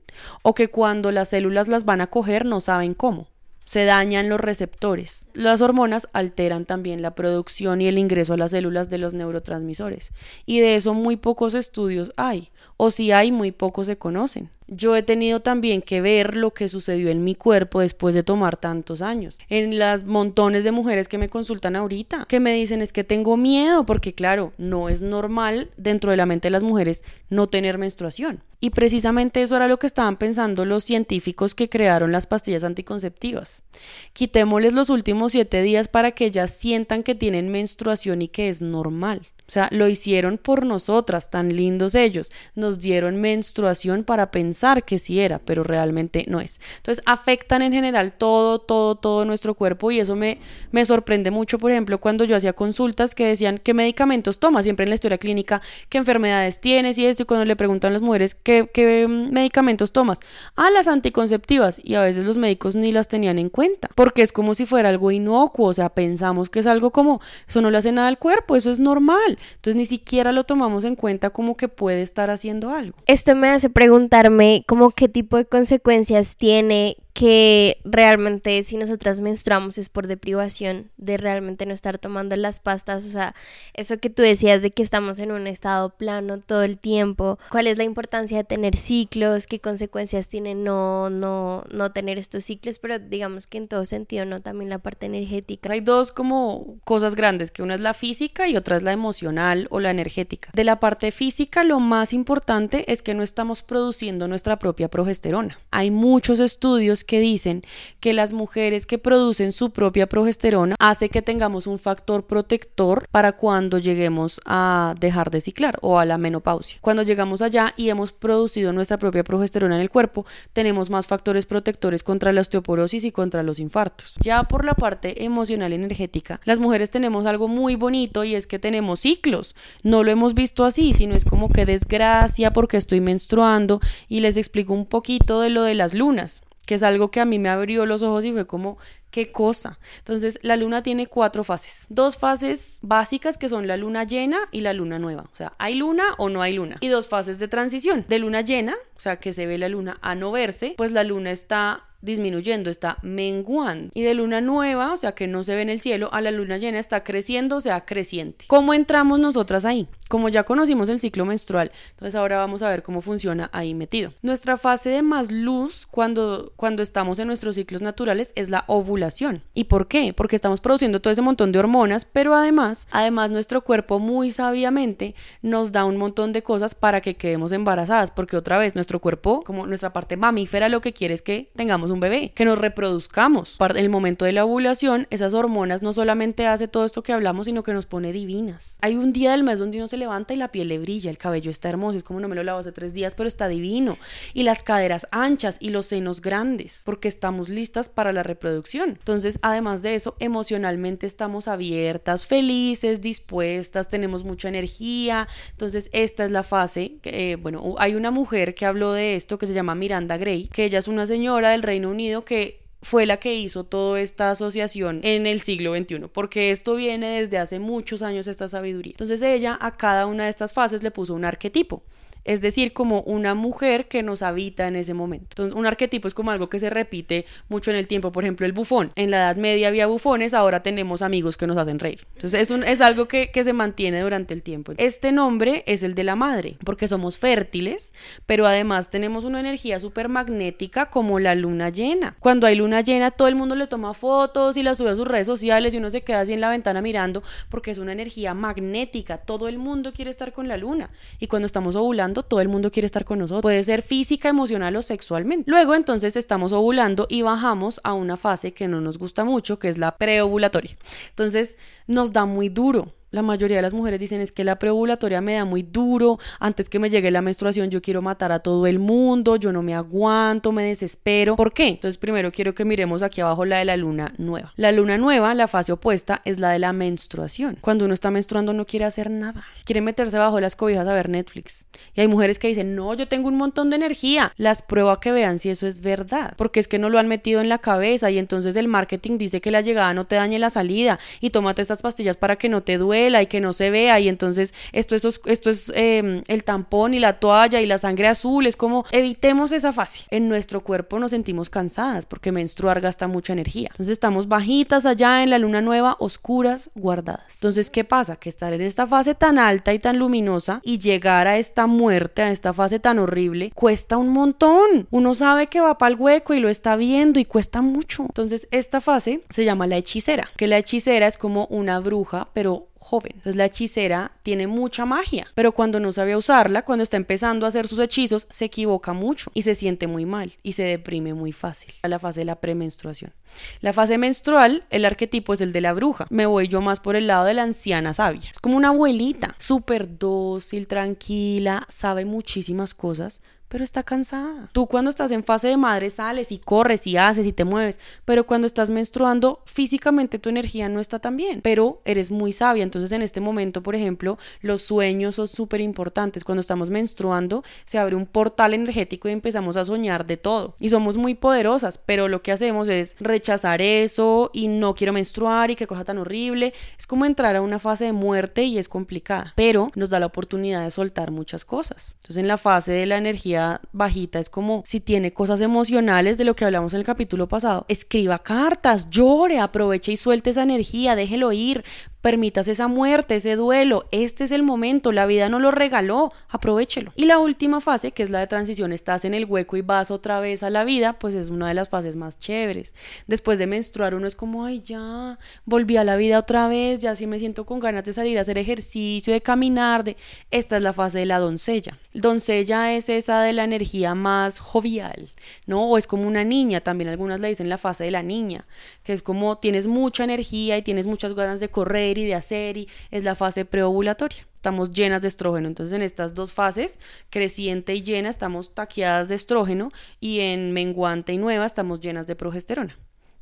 [0.44, 3.28] o que cuando las células las van a coger no saben cómo
[3.70, 5.28] se dañan los receptores.
[5.36, 10.12] Las hormonas alteran también la producción y el ingreso a las células de los neurotransmisores.
[10.48, 14.50] Y de eso muy pocos estudios hay, o si hay, muy pocos se conocen.
[14.72, 18.58] Yo he tenido también que ver lo que sucedió en mi cuerpo después de tomar
[18.58, 19.40] tantos años.
[19.50, 23.38] En las montones de mujeres que me consultan ahorita, que me dicen es que tengo
[23.38, 27.78] miedo, porque claro, no es normal dentro de la mente de las mujeres no tener
[27.78, 28.44] menstruación.
[28.62, 33.64] Y precisamente eso era lo que estaban pensando los científicos que crearon las pastillas anticonceptivas.
[34.12, 38.62] Quitémosles los últimos siete días para que ellas sientan que tienen menstruación y que es
[38.62, 39.22] normal.
[39.48, 42.32] O sea, lo hicieron por nosotras, tan lindos ellos.
[42.54, 46.60] Nos dieron menstruación para pensar que sí era, pero realmente no es.
[46.78, 50.40] Entonces, afectan en general todo, todo, todo nuestro cuerpo y eso me,
[50.72, 54.84] me sorprende mucho, por ejemplo, cuando yo hacía consultas que decían qué medicamentos tomas, siempre
[54.84, 58.02] en la historia clínica, qué enfermedades tienes y esto, y cuando le preguntan a las
[58.02, 60.20] mujeres qué, qué medicamentos tomas,
[60.56, 64.32] ah, las anticonceptivas, y a veces los médicos ni las tenían en cuenta, porque es
[64.32, 67.78] como si fuera algo inocuo, o sea, pensamos que es algo como, eso no le
[67.78, 69.38] hace nada al cuerpo, eso es normal.
[69.56, 72.98] Entonces ni siquiera lo tomamos en cuenta como que puede estar haciendo algo.
[73.06, 79.78] Esto me hace preguntarme como qué tipo de consecuencias tiene que realmente si nosotras menstruamos
[79.78, 83.36] es por deprivación de realmente no estar tomando las pastas, o sea,
[83.74, 87.68] eso que tú decías de que estamos en un estado plano todo el tiempo, cuál
[87.68, 92.80] es la importancia de tener ciclos, qué consecuencias tiene no no no tener estos ciclos,
[92.80, 95.74] pero digamos que en todo sentido, no también la parte energética.
[95.74, 99.68] Hay dos como cosas grandes, que una es la física y otra es la emocional
[99.72, 100.52] o la energética.
[100.54, 105.60] De la parte física, lo más importante es que no estamos produciendo nuestra propia progesterona.
[105.70, 107.64] Hay muchos estudios que dicen
[108.00, 113.32] que las mujeres que producen su propia progesterona hace que tengamos un factor protector para
[113.32, 116.78] cuando lleguemos a dejar de ciclar o a la menopausia.
[116.82, 121.48] Cuando llegamos allá y hemos producido nuestra propia progesterona en el cuerpo, tenemos más factores
[121.48, 124.16] protectores contra la osteoporosis y contra los infartos.
[124.22, 128.60] Ya por la parte emocional energética, las mujeres tenemos algo muy bonito y es que
[128.60, 129.56] tenemos ciclos.
[129.82, 134.38] No lo hemos visto así, sino es como que desgracia porque estoy menstruando y les
[134.38, 137.50] explico un poquito de lo de las lunas que es algo que a mí me
[137.50, 138.78] abrió los ojos y fue como,
[139.10, 139.80] ¿qué cosa?
[139.98, 141.88] Entonces, la luna tiene cuatro fases.
[141.90, 145.24] Dos fases básicas que son la luna llena y la luna nueva.
[145.34, 146.78] O sea, ¿hay luna o no hay luna?
[146.80, 148.06] Y dos fases de transición.
[148.08, 151.04] De luna llena, o sea, que se ve la luna a no verse, pues la
[151.04, 153.90] luna está disminuyendo, está menguando.
[153.96, 156.30] Y de luna nueva, o sea que no se ve en el cielo, a la
[156.30, 158.46] luna llena está creciendo, o sea, creciente.
[158.48, 159.88] ¿Cómo entramos nosotras ahí?
[160.10, 164.12] Como ya conocimos el ciclo menstrual, entonces ahora vamos a ver cómo funciona ahí metido.
[164.24, 169.44] Nuestra fase de más luz cuando, cuando estamos en nuestros ciclos naturales es la ovulación.
[169.54, 170.16] ¿Y por qué?
[170.16, 175.14] Porque estamos produciendo todo ese montón de hormonas, pero además, además nuestro cuerpo muy sabiamente
[175.44, 179.44] nos da un montón de cosas para que quedemos embarazadas, porque otra vez nuestro cuerpo,
[179.46, 183.58] como nuestra parte mamífera, lo que quiere es que tengamos un bebé, que nos reproduzcamos.
[183.60, 187.46] En el momento de la ovulación, esas hormonas no solamente hace todo esto que hablamos,
[187.46, 188.80] sino que nos pone divinas.
[188.82, 191.18] Hay un día del mes donde uno se levanta y la piel le brilla, el
[191.18, 193.98] cabello está hermoso, es como no me lo lavo hace tres días, pero está divino.
[194.34, 198.90] Y las caderas anchas y los senos grandes, porque estamos listas para la reproducción.
[198.92, 205.28] Entonces, además de eso, emocionalmente estamos abiertas, felices, dispuestas, tenemos mucha energía.
[205.52, 209.38] Entonces, esta es la fase, que, eh, bueno, hay una mujer que habló de esto
[209.38, 213.06] que se llama Miranda Gray, que ella es una señora del Reino Unido que fue
[213.06, 217.60] la que hizo toda esta asociación en el siglo XXI, porque esto viene desde hace
[217.60, 218.94] muchos años esta sabiduría.
[218.94, 221.84] Entonces ella a cada una de estas fases le puso un arquetipo
[222.30, 225.26] es decir, como una mujer que nos habita en ese momento.
[225.32, 228.46] Entonces, un arquetipo es como algo que se repite mucho en el tiempo, por ejemplo,
[228.46, 228.92] el bufón.
[228.96, 232.06] En la Edad Media había bufones, ahora tenemos amigos que nos hacen reír.
[232.14, 234.74] Entonces, es, un, es algo que, que se mantiene durante el tiempo.
[234.78, 237.96] Este nombre es el de la madre, porque somos fértiles,
[238.28, 242.16] pero además tenemos una energía súper magnética como la luna llena.
[242.20, 245.08] Cuando hay luna llena, todo el mundo le toma fotos y las sube a sus
[245.08, 248.36] redes sociales y uno se queda así en la ventana mirando porque es una energía
[248.36, 249.18] magnética.
[249.18, 250.92] Todo el mundo quiere estar con la luna.
[251.18, 253.42] Y cuando estamos ovulando, todo el mundo quiere estar con nosotros.
[253.42, 255.50] Puede ser física, emocional o sexualmente.
[255.50, 259.70] Luego entonces estamos ovulando y bajamos a una fase que no nos gusta mucho, que
[259.70, 260.78] es la preovulatoria.
[261.10, 265.20] Entonces nos da muy duro la mayoría de las mujeres dicen es que la preovulatoria
[265.22, 268.68] me da muy duro, antes que me llegue la menstruación yo quiero matar a todo
[268.68, 271.36] el mundo, yo no me aguanto, me desespero.
[271.36, 271.68] ¿Por qué?
[271.68, 274.54] Entonces primero quiero que miremos aquí abajo la de la luna nueva.
[274.58, 277.58] La luna nueva, la fase opuesta, es la de la menstruación.
[277.62, 281.10] Cuando uno está menstruando no quiere hacer nada, quiere meterse bajo las cobijas a ver
[281.10, 281.66] Netflix.
[281.96, 284.34] Y hay mujeres que dicen, no, yo tengo un montón de energía.
[284.38, 287.42] Las prueba que vean si eso es verdad, porque es que no lo han metido
[287.42, 290.50] en la cabeza y entonces el marketing dice que la llegada no te dañe la
[290.50, 293.70] salida y tómate estas pastillas para que no te duele duela y que no se
[293.70, 298.46] vea y entonces esto, es, em, el tampón y la toalla y la sangre azul,
[298.46, 300.06] es como evitemos esa fase.
[300.10, 303.70] En nuestro cuerpo nos sentimos cansadas porque menstruar gasta mucha energía.
[303.72, 307.36] Entonces estamos bajitas allá en la luna nueva, oscuras, guardadas.
[307.36, 308.18] Entonces, ¿qué pasa?
[308.18, 312.22] Que estar en esta fase tan alta y tan luminosa y llegar a esta muerte,
[312.22, 314.88] a esta fase tan horrible, cuesta un montón.
[314.92, 318.04] Uno sabe que va para el hueco y lo está viendo y cuesta mucho.
[318.04, 322.69] Entonces, esta fase se llama la hechicera, que la hechicera es como una bruja, pero
[322.80, 323.12] joven.
[323.16, 327.50] Entonces la hechicera tiene mucha magia, pero cuando no sabe usarla, cuando está empezando a
[327.50, 331.32] hacer sus hechizos, se equivoca mucho y se siente muy mal y se deprime muy
[331.32, 331.74] fácil.
[331.84, 333.14] La fase de la premenstruación.
[333.62, 336.08] La fase menstrual, el arquetipo es el de la bruja.
[336.10, 338.30] Me voy yo más por el lado de la anciana sabia.
[338.32, 344.50] Es como una abuelita, súper dócil, tranquila, sabe muchísimas cosas, pero está cansada.
[344.54, 347.80] Tú cuando estás en fase de madre sales y corres y haces y te mueves,
[348.06, 352.64] pero cuando estás menstruando físicamente tu energía no está tan bien, pero eres muy sabia.
[352.64, 356.24] Entonces en este momento, por ejemplo, los sueños son súper importantes.
[356.24, 360.56] Cuando estamos menstruando se abre un portal energético y empezamos a soñar de todo.
[360.60, 365.52] Y somos muy poderosas, pero lo que hacemos es rechazar eso y no quiero menstruar
[365.52, 366.54] y qué cosa tan horrible.
[366.78, 370.06] Es como entrar a una fase de muerte y es complicada, pero nos da la
[370.06, 371.96] oportunidad de soltar muchas cosas.
[371.96, 373.39] Entonces en la fase de la energía
[373.72, 377.66] bajita, es como si tiene cosas emocionales de lo que hablamos en el capítulo pasado,
[377.68, 381.64] escriba cartas, llore, aproveche y suelte esa energía, déjelo ir,
[382.02, 383.86] Permitas esa muerte, ese duelo.
[383.92, 386.94] Este es el momento, la vida no lo regaló, aprovechelo.
[386.96, 389.92] Y la última fase, que es la de transición, estás en el hueco y vas
[389.92, 392.74] otra vez a la vida, pues es una de las fases más chéveres.
[393.08, 396.96] Después de menstruar uno es como, ay ya, volví a la vida otra vez, ya
[396.96, 399.98] sí me siento con ganas de salir a hacer ejercicio, de caminar, de...
[400.32, 401.78] Esta es la fase de la doncella.
[401.94, 405.10] Doncella es esa de la energía más jovial,
[405.48, 405.66] ¿no?
[405.66, 408.46] O es como una niña, también algunas le dicen la fase de la niña,
[408.84, 412.58] que es como tienes mucha energía y tienes muchas ganas de correr y de hacer
[412.58, 414.28] y es la fase preovulatoria.
[414.36, 415.48] Estamos llenas de estrógeno.
[415.48, 421.12] Entonces en estas dos fases, creciente y llena, estamos taqueadas de estrógeno y en menguante
[421.12, 422.78] y nueva estamos llenas de progesterona.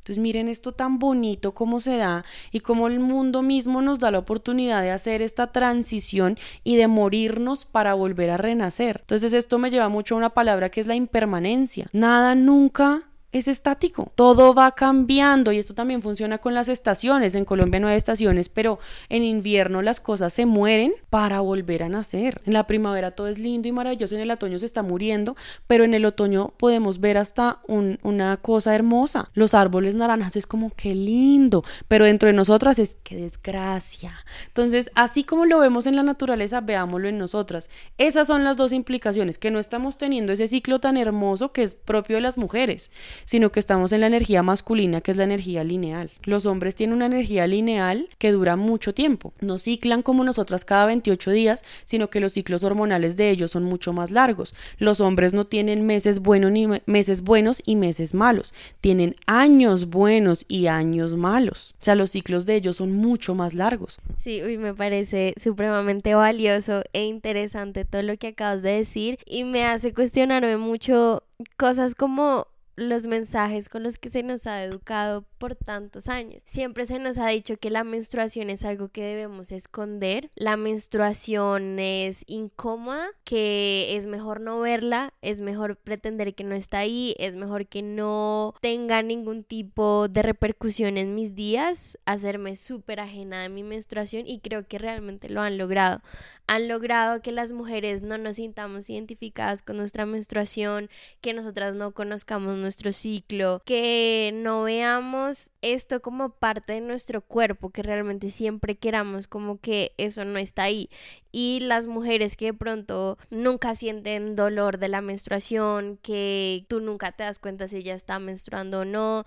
[0.08, 4.10] Entonces miren esto tan bonito como se da y cómo el mundo mismo nos da
[4.10, 8.98] la oportunidad de hacer esta transición y de morirnos para volver a renacer.
[9.00, 11.88] Entonces esto me lleva mucho a una palabra que es la impermanencia.
[11.92, 17.34] Nada nunca es estático, todo va cambiando y esto también funciona con las estaciones.
[17.34, 18.78] En Colombia no hay estaciones, pero
[19.10, 22.40] en invierno las cosas se mueren para volver a nacer.
[22.46, 25.36] En la primavera todo es lindo y maravilloso, en el otoño se está muriendo,
[25.66, 29.30] pero en el otoño podemos ver hasta una cosa hermosa.
[29.34, 34.14] Los árboles naranjas es como que lindo, pero dentro de nosotras es que desgracia.
[34.46, 37.68] Entonces, así como lo vemos en la naturaleza, veámoslo en nosotras.
[37.98, 41.74] Esas son las dos implicaciones, que no estamos teniendo ese ciclo tan hermoso que es
[41.74, 42.90] propio de las mujeres
[43.24, 46.10] sino que estamos en la energía masculina, que es la energía lineal.
[46.24, 49.32] Los hombres tienen una energía lineal que dura mucho tiempo.
[49.40, 53.64] No ciclan como nosotras cada 28 días, sino que los ciclos hormonales de ellos son
[53.64, 54.54] mucho más largos.
[54.78, 58.54] Los hombres no tienen meses buenos ni meses buenos y meses malos.
[58.80, 61.74] Tienen años buenos y años malos.
[61.80, 64.00] O sea, los ciclos de ellos son mucho más largos.
[64.16, 69.64] Sí, me parece supremamente valioso e interesante todo lo que acabas de decir y me
[69.64, 71.22] hace cuestionarme mucho
[71.56, 72.46] cosas como
[72.78, 76.42] los mensajes con los que se nos ha educado por tantos años.
[76.44, 81.78] Siempre se nos ha dicho que la menstruación es algo que debemos esconder, la menstruación
[81.78, 87.34] es incómoda, que es mejor no verla, es mejor pretender que no está ahí, es
[87.34, 93.48] mejor que no tenga ningún tipo de repercusión en mis días, hacerme súper ajena de
[93.48, 96.00] mi menstruación y creo que realmente lo han logrado.
[96.46, 100.88] Han logrado que las mujeres no nos sintamos identificadas con nuestra menstruación,
[101.20, 107.70] que nosotras no conozcamos nuestro ciclo, que no veamos esto como parte de nuestro cuerpo,
[107.70, 110.90] que realmente siempre queramos como que eso no está ahí.
[111.30, 117.12] Y las mujeres que de pronto nunca sienten dolor de la menstruación, que tú nunca
[117.12, 119.24] te das cuenta si ella está menstruando o no,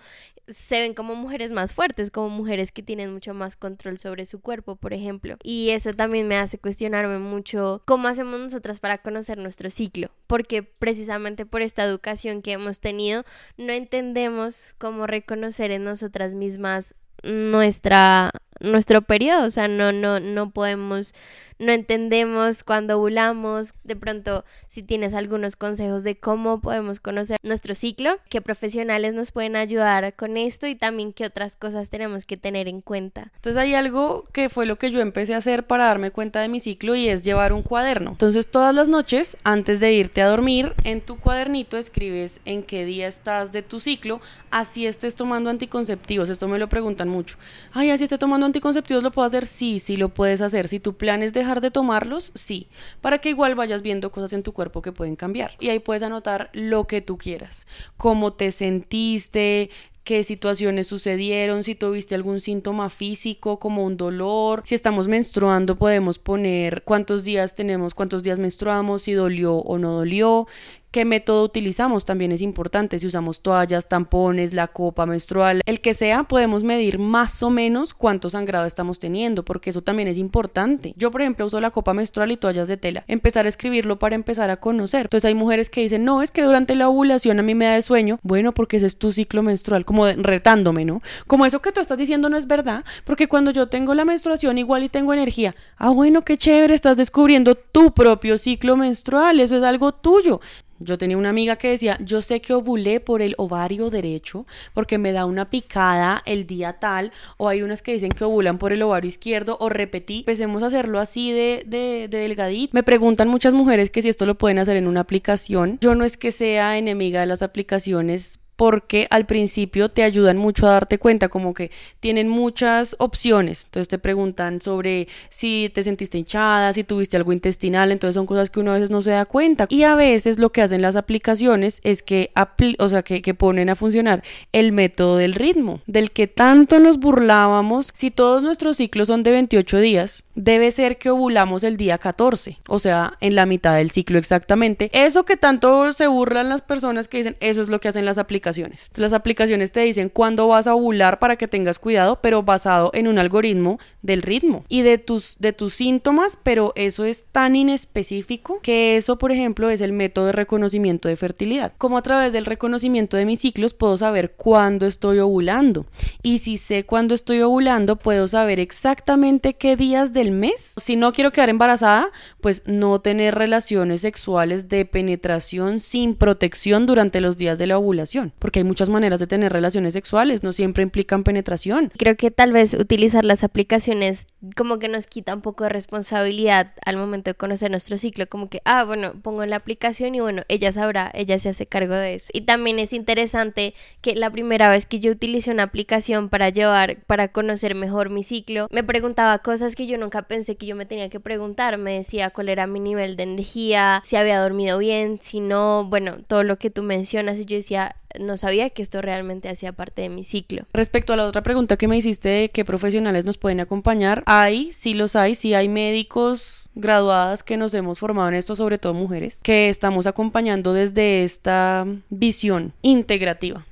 [0.48, 4.42] se ven como mujeres más fuertes, como mujeres que tienen mucho más control sobre su
[4.42, 5.38] cuerpo, por ejemplo.
[5.44, 10.64] Y eso también me hace cuestionarme mucho cómo hacemos nosotras para conocer nuestro ciclo, porque
[10.64, 13.24] precisamente por esta educación que hemos tenido,
[13.58, 20.52] no entendemos cómo reconocer en nosotras mismas nuestra nuestro periodo, o sea, no no no
[20.52, 21.14] podemos
[21.62, 27.76] no entendemos cuando ovulamos, de pronto si tienes algunos consejos de cómo podemos conocer nuestro
[27.76, 32.36] ciclo, qué profesionales nos pueden ayudar con esto y también qué otras cosas tenemos que
[32.36, 33.32] tener en cuenta.
[33.36, 36.48] Entonces hay algo que fue lo que yo empecé a hacer para darme cuenta de
[36.48, 38.12] mi ciclo y es llevar un cuaderno.
[38.12, 42.86] Entonces todas las noches, antes de irte a dormir, en tu cuadernito escribes en qué
[42.86, 44.20] día estás de tu ciclo,
[44.50, 46.30] así estés tomando anticonceptivos.
[46.30, 47.38] Esto me lo preguntan mucho.
[47.72, 49.46] Ay, así esté tomando anticonceptivos, ¿lo puedo hacer?
[49.46, 50.68] Sí, sí lo puedes hacer.
[50.68, 52.70] Si tu plan es dejar de tomarlos, sí.
[53.02, 55.58] Para que igual vayas viendo cosas en tu cuerpo que pueden cambiar.
[55.60, 57.68] Y ahí puedes anotar lo que tú quieras.
[57.98, 59.70] Cómo te sentiste,
[60.04, 66.18] qué situaciones sucedieron, si tuviste algún síntoma físico como un dolor, si estamos menstruando podemos
[66.18, 70.48] poner cuántos días tenemos, cuántos días menstruamos, si dolió o no dolió,
[70.92, 73.00] qué método utilizamos también es importante.
[73.00, 77.94] Si usamos toallas, tampones, la copa menstrual, el que sea, podemos medir más o menos
[77.94, 80.94] cuánto sangrado estamos teniendo, porque eso también es importante.
[80.98, 83.04] Yo, por ejemplo, uso la copa menstrual y toallas de tela.
[83.08, 85.04] Empezar a escribirlo para empezar a conocer.
[85.04, 87.76] Entonces hay mujeres que dicen, no, es que durante la ovulación a mí me da
[87.76, 88.20] de sueño.
[88.22, 91.02] Bueno, porque ese es tu ciclo menstrual, como retándome, ¿no?
[91.28, 94.58] Como eso que tú estás diciendo no es verdad, porque cuando yo tengo la menstruación
[94.58, 95.56] igual y tengo energía.
[95.78, 100.42] Ah, bueno, qué chévere, estás descubriendo tu propio ciclo menstrual, eso es algo tuyo.
[100.84, 104.98] Yo tenía una amiga que decía, yo sé que ovulé por el ovario derecho porque
[104.98, 108.74] me da una picada el día tal, o hay unas que dicen que ovulan por
[108.74, 112.72] el ovario izquierdo, o repetí, empecemos a hacerlo así de, de, de delgadito.
[112.74, 115.78] Me preguntan muchas mujeres que si esto lo pueden hacer en una aplicación.
[115.82, 120.68] Yo no es que sea enemiga de las aplicaciones porque al principio te ayudan mucho
[120.68, 123.66] a darte cuenta, como que tienen muchas opciones.
[123.66, 128.52] Entonces te preguntan sobre si te sentiste hinchada, si tuviste algo intestinal, entonces son cosas
[128.52, 129.66] que uno a veces no se da cuenta.
[129.68, 132.30] Y a veces lo que hacen las aplicaciones es que,
[132.78, 137.90] o sea, que, ponen a funcionar el método del ritmo, del que tanto nos burlábamos.
[137.96, 142.60] Si todos nuestros ciclos son de 28 días, debe ser que ovulamos el día 14,
[142.68, 144.92] o sea, en la mitad del ciclo exactamente.
[144.94, 148.20] Eso que tanto se burlan las personas que dicen, eso es lo que hacen las
[148.20, 148.51] aplicaciones
[148.96, 153.08] las aplicaciones te dicen cuándo vas a ovular para que tengas cuidado, pero basado en
[153.08, 158.60] un algoritmo del ritmo y de tus, de tus síntomas, pero eso es tan inespecífico
[158.62, 161.74] que eso, por ejemplo, es el método de reconocimiento de fertilidad.
[161.78, 165.86] Como a través del reconocimiento de mis ciclos puedo saber cuándo estoy ovulando.
[166.24, 170.74] Y si sé cuándo estoy ovulando, puedo saber exactamente qué días del mes.
[170.78, 177.22] Si no quiero quedar embarazada, pues no tener relaciones sexuales de penetración sin protección durante
[177.22, 180.82] los días de la ovulación porque hay muchas maneras de tener relaciones sexuales, no siempre
[180.82, 181.94] implican penetración.
[181.96, 184.26] Creo que tal vez utilizar las aplicaciones
[184.56, 188.50] como que nos quita un poco de responsabilidad al momento de conocer nuestro ciclo, como
[188.50, 192.16] que, ah, bueno, pongo la aplicación y bueno, ella sabrá, ella se hace cargo de
[192.16, 192.32] eso.
[192.34, 196.98] Y también es interesante que la primera vez que yo utilicé una aplicación para llevar,
[197.06, 200.88] para conocer mejor mi ciclo, me preguntaba cosas que yo nunca pensé que yo me
[200.88, 205.20] tenía que preguntar, me decía cuál era mi nivel de energía, si había dormido bien,
[205.22, 209.02] si no, bueno, todo lo que tú mencionas y yo decía, no sabía que esto
[209.02, 210.66] realmente hacía parte de mi ciclo.
[210.74, 214.72] Respecto a la otra pregunta que me hiciste de qué profesionales nos pueden acompañar, hay,
[214.72, 218.94] sí los hay, sí hay médicos graduadas que nos hemos formado en esto, sobre todo
[218.94, 223.66] mujeres, que estamos acompañando desde esta visión integrativa.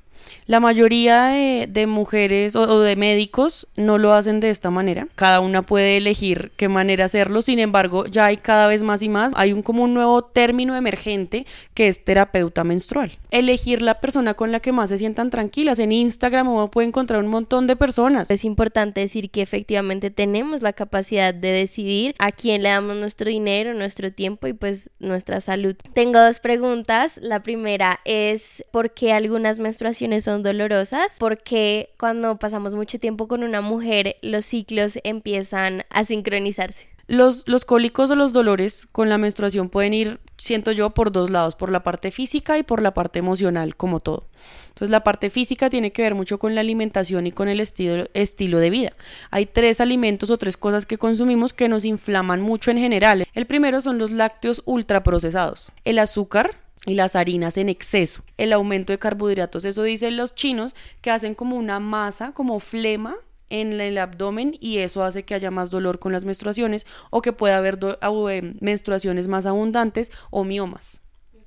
[0.46, 1.26] La mayoría
[1.66, 5.08] de, mujeres o, de médicos no lo hacen de esta manera.
[5.14, 7.42] Cada una puede elegir qué manera hacerlo.
[7.42, 9.32] Sin embargo, ya hay cada vez más y más.
[9.36, 13.18] Hay un como un nuevo término emergente que es terapeuta menstrual.
[13.30, 15.78] Elegir la persona con la que más se sientan tranquilas.
[15.78, 18.30] En Instagram uno puede encontrar un montón de personas.
[18.30, 23.28] Es importante decir que efectivamente tenemos la capacidad de decidir a quién le damos nuestro
[23.28, 25.76] dinero, nuestro tiempo y pues nuestra salud.
[25.94, 27.18] Tengo dos preguntas.
[27.22, 33.42] La primera es ¿por qué algunas menstruaciones son dolorosas porque cuando pasamos mucho tiempo con
[33.42, 36.88] una mujer los ciclos empiezan a sincronizarse.
[37.10, 41.28] Los, los cólicos o los dolores con la menstruación pueden ir, siento yo, por dos
[41.28, 44.28] lados, por la parte física y por la parte emocional, como todo.
[44.68, 48.04] Entonces la parte física tiene que ver mucho con la alimentación y con el estilo,
[48.14, 48.92] estilo de vida.
[49.32, 53.26] Hay tres alimentos o tres cosas que consumimos que nos inflaman mucho en general.
[53.34, 55.72] El primero son los lácteos ultraprocesados.
[55.84, 58.24] El azúcar, y las harinas en exceso.
[58.36, 63.16] El aumento de carbohidratos, eso dicen los chinos, que hacen como una masa, como flema
[63.50, 67.32] en el abdomen y eso hace que haya más dolor con las menstruaciones o que
[67.32, 71.02] pueda haber eh, menstruaciones más abundantes o miomas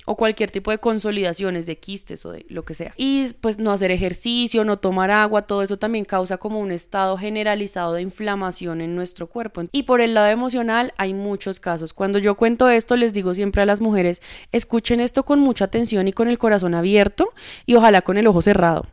[0.05, 2.93] o cualquier tipo de consolidaciones de quistes o de lo que sea.
[2.97, 7.17] Y pues no hacer ejercicio, no tomar agua, todo eso también causa como un estado
[7.17, 9.63] generalizado de inflamación en nuestro cuerpo.
[9.71, 11.93] Y por el lado emocional hay muchos casos.
[11.93, 16.07] Cuando yo cuento esto les digo siempre a las mujeres, escuchen esto con mucha atención
[16.07, 17.33] y con el corazón abierto
[17.65, 18.85] y ojalá con el ojo cerrado,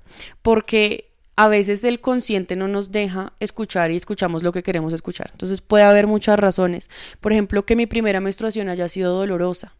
[0.43, 5.31] porque a veces el consciente no nos deja escuchar y escuchamos lo que queremos escuchar.
[5.33, 6.91] Entonces puede haber muchas razones.
[7.21, 9.75] Por ejemplo, que mi primera menstruación haya sido dolorosa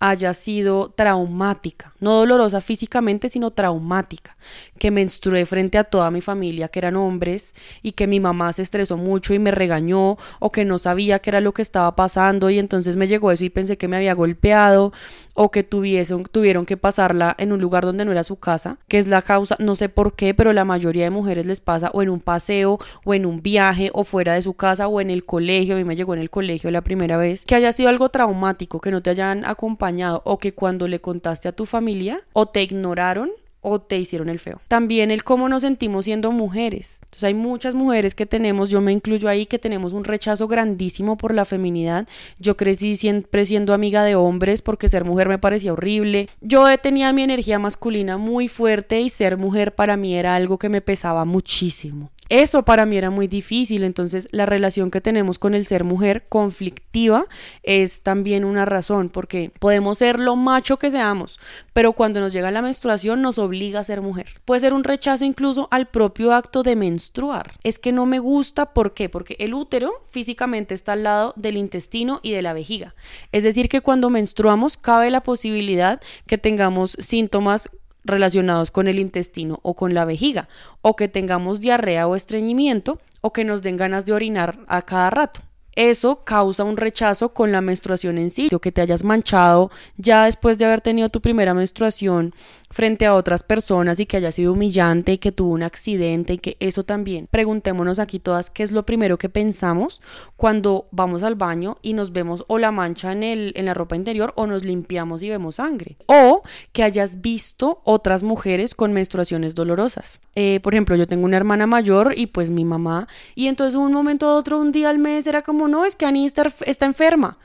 [0.00, 4.36] haya sido traumática, no dolorosa físicamente, sino traumática,
[4.78, 8.62] que menstrué frente a toda mi familia que eran hombres y que mi mamá se
[8.62, 12.48] estresó mucho y me regañó o que no sabía qué era lo que estaba pasando
[12.50, 14.92] y entonces me llegó eso y pensé que me había golpeado
[15.34, 18.98] o que tuviesen, tuvieron que pasarla en un lugar donde no era su casa, que
[18.98, 22.02] es la causa, no sé por qué, pero la mayoría de mujeres les pasa o
[22.02, 25.24] en un paseo o en un viaje o fuera de su casa o en el
[25.24, 28.08] colegio, a mí me llegó en el colegio la primera vez, que haya sido algo
[28.08, 29.87] traumático, que no te hayan acompañado
[30.24, 33.30] o que cuando le contaste a tu familia o te ignoraron
[33.60, 34.60] o te hicieron el feo.
[34.68, 37.00] También el cómo nos sentimos siendo mujeres.
[37.02, 41.16] Entonces hay muchas mujeres que tenemos, yo me incluyo ahí, que tenemos un rechazo grandísimo
[41.16, 42.06] por la feminidad.
[42.38, 46.28] Yo crecí siempre siendo amiga de hombres porque ser mujer me parecía horrible.
[46.40, 50.68] Yo tenía mi energía masculina muy fuerte y ser mujer para mí era algo que
[50.68, 52.10] me pesaba muchísimo.
[52.28, 56.26] Eso para mí era muy difícil, entonces la relación que tenemos con el ser mujer
[56.28, 57.26] conflictiva
[57.62, 61.40] es también una razón, porque podemos ser lo macho que seamos,
[61.72, 64.26] pero cuando nos llega la menstruación nos obliga a ser mujer.
[64.44, 67.52] Puede ser un rechazo incluso al propio acto de menstruar.
[67.62, 69.08] Es que no me gusta, ¿por qué?
[69.08, 72.94] Porque el útero físicamente está al lado del intestino y de la vejiga.
[73.32, 77.70] Es decir, que cuando menstruamos cabe la posibilidad que tengamos síntomas
[78.08, 80.48] relacionados con el intestino o con la vejiga,
[80.82, 85.10] o que tengamos diarrea o estreñimiento, o que nos den ganas de orinar a cada
[85.10, 85.40] rato
[85.78, 90.24] eso causa un rechazo con la menstruación en sí, o que te hayas manchado ya
[90.24, 92.34] después de haber tenido tu primera menstruación
[92.68, 96.38] frente a otras personas y que haya sido humillante y que tuvo un accidente y
[96.38, 97.28] que eso también.
[97.30, 100.02] Preguntémonos aquí todas qué es lo primero que pensamos
[100.36, 103.96] cuando vamos al baño y nos vemos o la mancha en, el, en la ropa
[103.96, 105.96] interior o nos limpiamos y vemos sangre.
[106.06, 110.20] O que hayas visto otras mujeres con menstruaciones dolorosas.
[110.34, 113.92] Eh, por ejemplo, yo tengo una hermana mayor y pues mi mamá y entonces un
[113.92, 117.38] momento a otro, un día al mes era como no, es que Annie está, enferma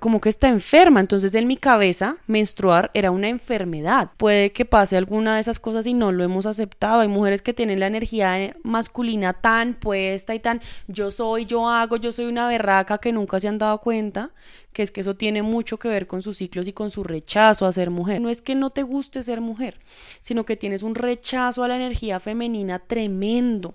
[0.00, 1.00] como que está enferma.
[1.00, 4.10] Entonces en mi cabeza menstruar era una enfermedad.
[4.16, 7.00] Puede que pase alguna de esas cosas y no lo hemos aceptado.
[7.00, 11.96] Hay mujeres que tienen la energía masculina tan puesta y tan yo soy, yo hago,
[11.96, 14.30] yo soy una berraca que nunca se han dado cuenta
[14.76, 17.64] que es que eso tiene mucho que ver con sus ciclos y con su rechazo
[17.64, 18.20] a ser mujer.
[18.20, 19.80] No es que no te guste ser mujer,
[20.20, 23.74] sino que tienes un rechazo a la energía femenina tremendo.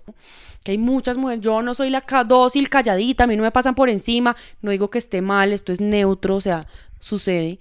[0.62, 3.74] Que hay muchas mujeres, yo no soy la dócil, calladita, a mí no me pasan
[3.74, 6.68] por encima, no digo que esté mal, esto es neutro, o sea,
[7.00, 7.58] sucede.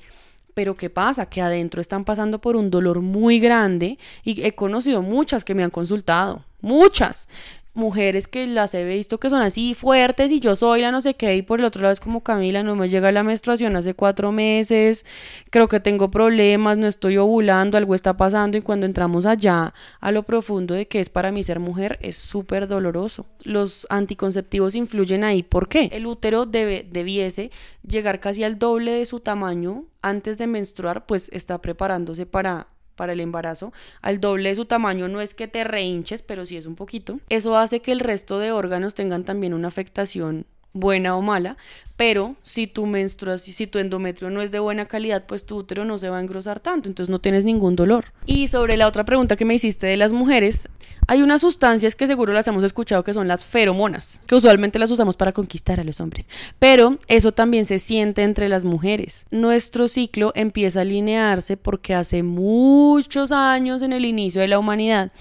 [0.54, 1.26] Pero ¿qué pasa?
[1.26, 5.64] Que adentro están pasando por un dolor muy grande y he conocido muchas que me
[5.64, 7.28] han consultado, muchas
[7.74, 11.14] mujeres que las he visto que son así fuertes y yo soy la no sé
[11.14, 13.94] qué y por el otro lado es como Camila, no me llega la menstruación hace
[13.94, 15.06] cuatro meses,
[15.50, 20.12] creo que tengo problemas, no estoy ovulando, algo está pasando y cuando entramos allá a
[20.12, 23.26] lo profundo de que es para mí ser mujer es súper doloroso.
[23.44, 25.90] Los anticonceptivos influyen ahí, ¿por qué?
[25.92, 27.52] El útero debe, debiese
[27.88, 32.68] llegar casi al doble de su tamaño antes de menstruar, pues está preparándose para
[33.02, 33.74] para el embarazo,
[34.04, 37.20] al doble de su tamaño no es que te rehinches, pero sí es un poquito.
[37.30, 41.58] Eso hace que el resto de órganos tengan también una afectación buena o mala,
[42.02, 45.86] pero si tu menstruación, si tu endometrio no es de buena calidad, pues tu útero
[45.86, 48.06] no se va a engrosar tanto, entonces no tienes ningún dolor.
[48.26, 50.68] Y sobre la otra pregunta que me hiciste de las mujeres,
[51.06, 54.90] hay unas sustancias que seguro las hemos escuchado que son las feromonas, que usualmente las
[54.90, 59.28] usamos para conquistar a los hombres, pero eso también se siente entre las mujeres.
[59.30, 65.12] Nuestro ciclo empieza a alinearse porque hace muchos años en el inicio de la humanidad,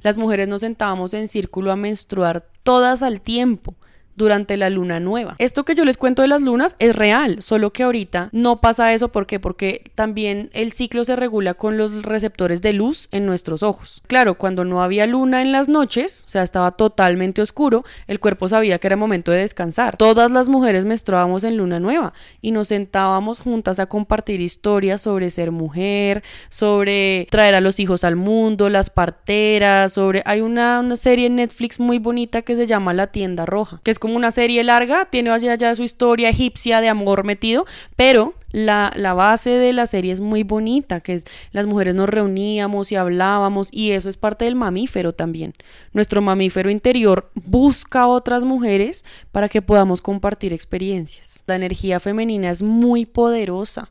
[0.00, 3.74] las mujeres nos sentábamos en círculo a menstruar todas al tiempo
[4.20, 5.34] durante la luna nueva.
[5.38, 8.92] Esto que yo les cuento de las lunas es real, solo que ahorita no pasa
[8.92, 9.08] eso.
[9.08, 9.40] ¿Por qué?
[9.40, 14.02] Porque también el ciclo se regula con los receptores de luz en nuestros ojos.
[14.06, 18.46] Claro, cuando no había luna en las noches, o sea, estaba totalmente oscuro, el cuerpo
[18.46, 19.96] sabía que era momento de descansar.
[19.96, 22.12] Todas las mujeres menstruábamos en luna nueva
[22.42, 28.04] y nos sentábamos juntas a compartir historias sobre ser mujer, sobre traer a los hijos
[28.04, 30.22] al mundo, las parteras, sobre...
[30.26, 33.90] Hay una, una serie en Netflix muy bonita que se llama La tienda roja, que
[33.90, 38.34] es como una serie larga, tiene allá ya su historia egipcia de amor metido, pero
[38.52, 42.90] la, la, base de la serie es muy bonita, que es las mujeres nos reuníamos
[42.90, 45.54] y hablábamos y eso es parte del mamífero también.
[45.92, 51.44] Nuestro mamífero interior busca otras mujeres para que podamos compartir experiencias.
[51.46, 53.90] La energía femenina es muy poderosa,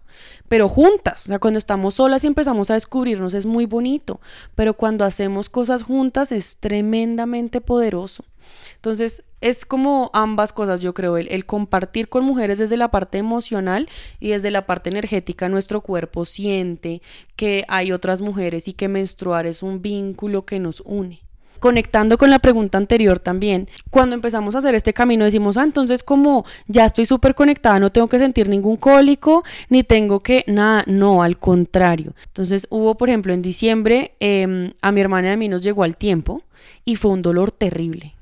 [0.50, 4.20] pero juntas, o sea, cuando estamos solas y empezamos a descubrirnos es muy bonito,
[4.56, 8.26] pero cuando hacemos cosas juntas es tremendamente poderoso.
[8.76, 13.90] Entonces, es como ambas cosas, yo creo, el, compartir con mujeres desde la parte emocional
[14.20, 17.02] y desde la parte energética, nuestro cuerpo siente
[17.36, 21.22] que hay otras mujeres y que menstruar es un vínculo que nos une.
[21.60, 26.04] conectando con la pregunta anterior también, cuando empezamos a hacer este camino decimos, ah, entonces
[26.04, 30.86] como ya estoy súper conectada, no tengo que sentir ningún cólico, ni tengo que, nada,
[30.88, 32.14] no, al contrario.
[32.28, 35.84] Entonces hubo, por ejemplo, en diciembre, em, a mi hermana y a mí nos llegó
[35.84, 36.44] al tiempo
[36.86, 38.16] y fue un dolor terrible.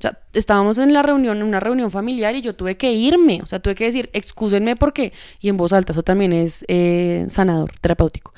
[0.00, 3.40] O sea, estábamos en la reunión, en una reunión familiar y yo tuve que irme,
[3.42, 7.26] o sea, tuve que decir, excúsenme porque, y en voz alta, eso también es eh,
[7.28, 8.32] sanador, terapéutico.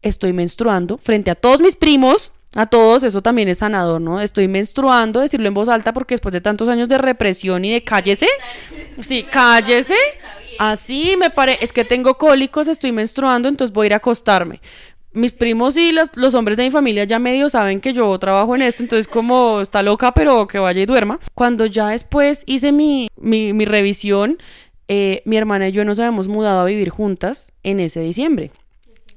[0.00, 4.20] Estoy menstruando frente a todos mis primos, a todos, eso también es sanador, ¿no?
[4.20, 7.82] Estoy menstruando, decirlo en voz alta porque después de tantos años de represión y de
[7.82, 8.28] cállese,
[9.00, 9.96] sí, cállese,
[10.60, 14.60] así me parece, es que tengo cólicos, estoy menstruando, entonces voy a ir a acostarme
[15.12, 18.62] mis primos y los hombres de mi familia ya medio saben que yo trabajo en
[18.62, 21.20] esto, entonces como está loca, pero que vaya y duerma.
[21.34, 24.38] Cuando ya después hice mi, mi, revisión,
[24.88, 28.50] eh, mi hermana y yo nos habíamos mudado a vivir juntas en ese diciembre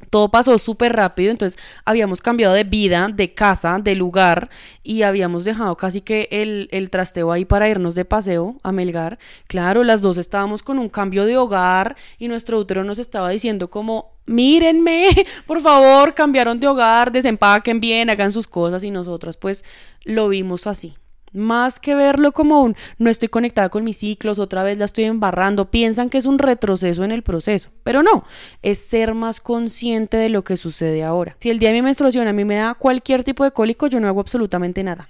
[0.10, 4.49] todo pasó súper rápido, entonces habíamos cambiado de vida, de casa, de lugar
[4.84, 9.20] y habíamos dejado casi que el, el, trasteo ahí para irnos de paseo a Melgar.
[9.47, 13.70] Claro, las dos estábamos con un cambio de hogar y nuestro útero nos estaba diciendo
[13.70, 15.10] como, mírenme,
[15.45, 19.64] por favor, cambiaron de hogar, desempaquen bien, hagan sus cosas y nosotras pues
[20.03, 20.95] lo vimos así
[21.36, 25.06] más que verlo como un no estoy conectada con mis ciclos, otra vez la estoy
[25.06, 28.24] embarrando, piensan que es un retroceso en el proceso, pero no,
[28.62, 31.36] es ser más consciente de lo que sucede ahora.
[31.40, 34.00] Si el día de mi menstruación a mí me da cualquier tipo de cólico, yo
[34.00, 35.10] no hago absolutamente nada.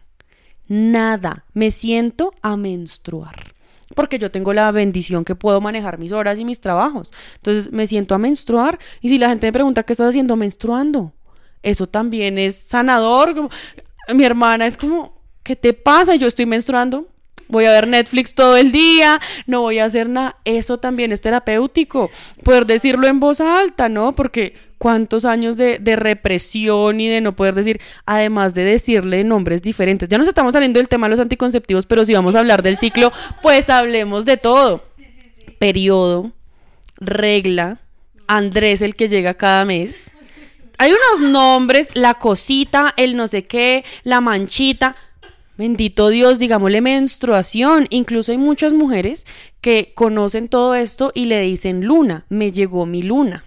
[0.68, 3.56] Nada, me siento a menstruar
[3.94, 7.12] porque yo tengo la bendición que puedo manejar mis horas y mis trabajos.
[7.36, 11.14] Entonces me siento a menstruar y si la gente me pregunta qué estás haciendo menstruando,
[11.62, 13.50] eso también es sanador.
[14.14, 15.15] Mi hermana es como,
[15.46, 16.16] ¿qué te pasa?
[16.16, 17.08] Yo estoy menstruando,
[17.48, 20.38] voy a ver Netflix todo el día, no voy a hacer nada.
[20.44, 22.10] Eso también es terapéutico,
[22.44, 24.14] poder decirlo en voz alta, ¿no?
[24.16, 30.10] Porque cuántos años de, represión y de no poder decir, además de decirle nombres diferentes.
[30.10, 32.76] Ya nos estamos saliendo del tema de los anticonceptivos, pero si vamos a hablar del
[32.76, 34.84] ciclo, pues hablemos de todo.
[35.60, 36.32] Periodo,
[36.98, 37.80] regla,
[38.28, 40.12] Andrés el que llega cada mes.
[40.80, 44.96] Hay unos nombres, la cosita, el no sé qué, la manchita.
[45.58, 47.88] Bendito Dios, digámosle menstruación.
[47.90, 49.26] Incluso hay muchas mujeres
[49.62, 53.46] que conocen todo esto y le dicen luna, me llegó mi luna.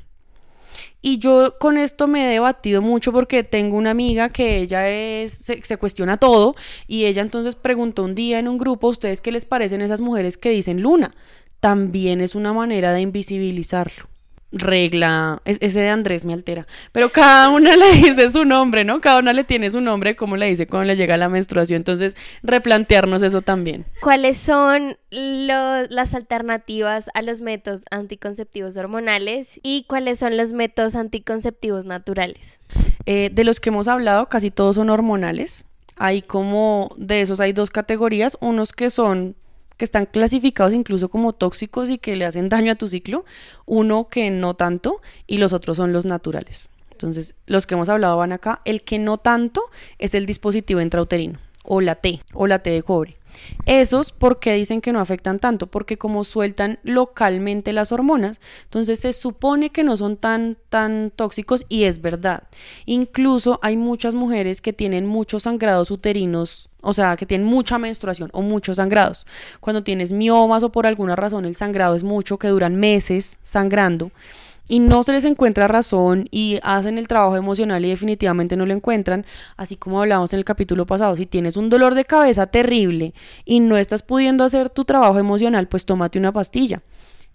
[1.02, 5.32] Y yo con esto me he debatido mucho porque tengo una amiga que ella es,
[5.32, 6.56] se, se, cuestiona todo
[6.88, 10.36] y ella entonces preguntó un día en un grupo, ¿ustedes qué les parecen esas mujeres
[10.36, 11.14] que dicen luna?
[11.60, 14.08] También es una manera de invisibilizarlo
[14.50, 19.00] regla, ese de Andrés me altera, pero cada una le dice su nombre, ¿no?
[19.00, 22.16] Cada una le tiene su nombre, como le dice cuando le llega la menstruación, entonces
[22.42, 23.84] replantearnos eso también.
[24.00, 31.84] ¿Cuáles son las alternativas a los métodos anticonceptivos hormonales y cuáles son los métodos anticonceptivos
[31.84, 32.60] naturales?
[33.06, 35.64] Eh, de los que hemos hablado, casi todos son hormonales.
[35.96, 39.34] Hay como, de esos hay dos categorías, unos que son
[39.78, 43.24] que están clasificados incluso como tóxicos y que le hacen daño a tu ciclo,
[43.64, 46.70] uno que no tanto y los otros son los naturales.
[46.90, 48.60] Entonces, los que hemos hablado van acá.
[48.64, 49.62] El que no tanto
[49.98, 53.18] es el dispositivo intrauterino o la T o la T de cobre.
[53.66, 55.66] Esos, ¿por qué dicen que no afectan tanto?
[55.68, 61.64] Porque como sueltan localmente las hormonas, entonces se supone que no son tan, tan tóxicos
[61.68, 62.44] y es verdad.
[62.86, 68.30] Incluso hay muchas mujeres que tienen muchos sangrados uterinos, o sea, que tienen mucha menstruación
[68.32, 69.26] o muchos sangrados.
[69.60, 74.10] Cuando tienes miomas o por alguna razón el sangrado es mucho, que duran meses sangrando
[74.68, 78.74] y no se les encuentra razón y hacen el trabajo emocional y definitivamente no lo
[78.74, 79.24] encuentran,
[79.56, 83.14] así como hablábamos en el capítulo pasado, si tienes un dolor de cabeza terrible
[83.44, 86.82] y no estás pudiendo hacer tu trabajo emocional, pues tómate una pastilla.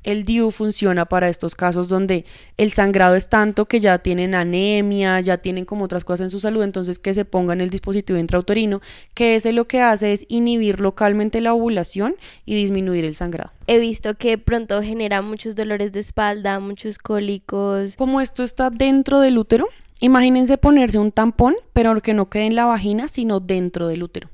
[0.03, 2.25] El DIU funciona para estos casos donde
[2.57, 6.39] el sangrado es tanto que ya tienen anemia, ya tienen como otras cosas en su
[6.39, 8.81] salud, entonces que se pongan el dispositivo intrauterino,
[9.13, 13.51] que ese lo que hace es inhibir localmente la ovulación y disminuir el sangrado.
[13.67, 17.95] He visto que pronto genera muchos dolores de espalda, muchos cólicos.
[17.95, 19.67] Como esto está dentro del útero,
[20.01, 24.32] imagínense ponerse un tampón, pero que no quede en la vagina, sino dentro del útero.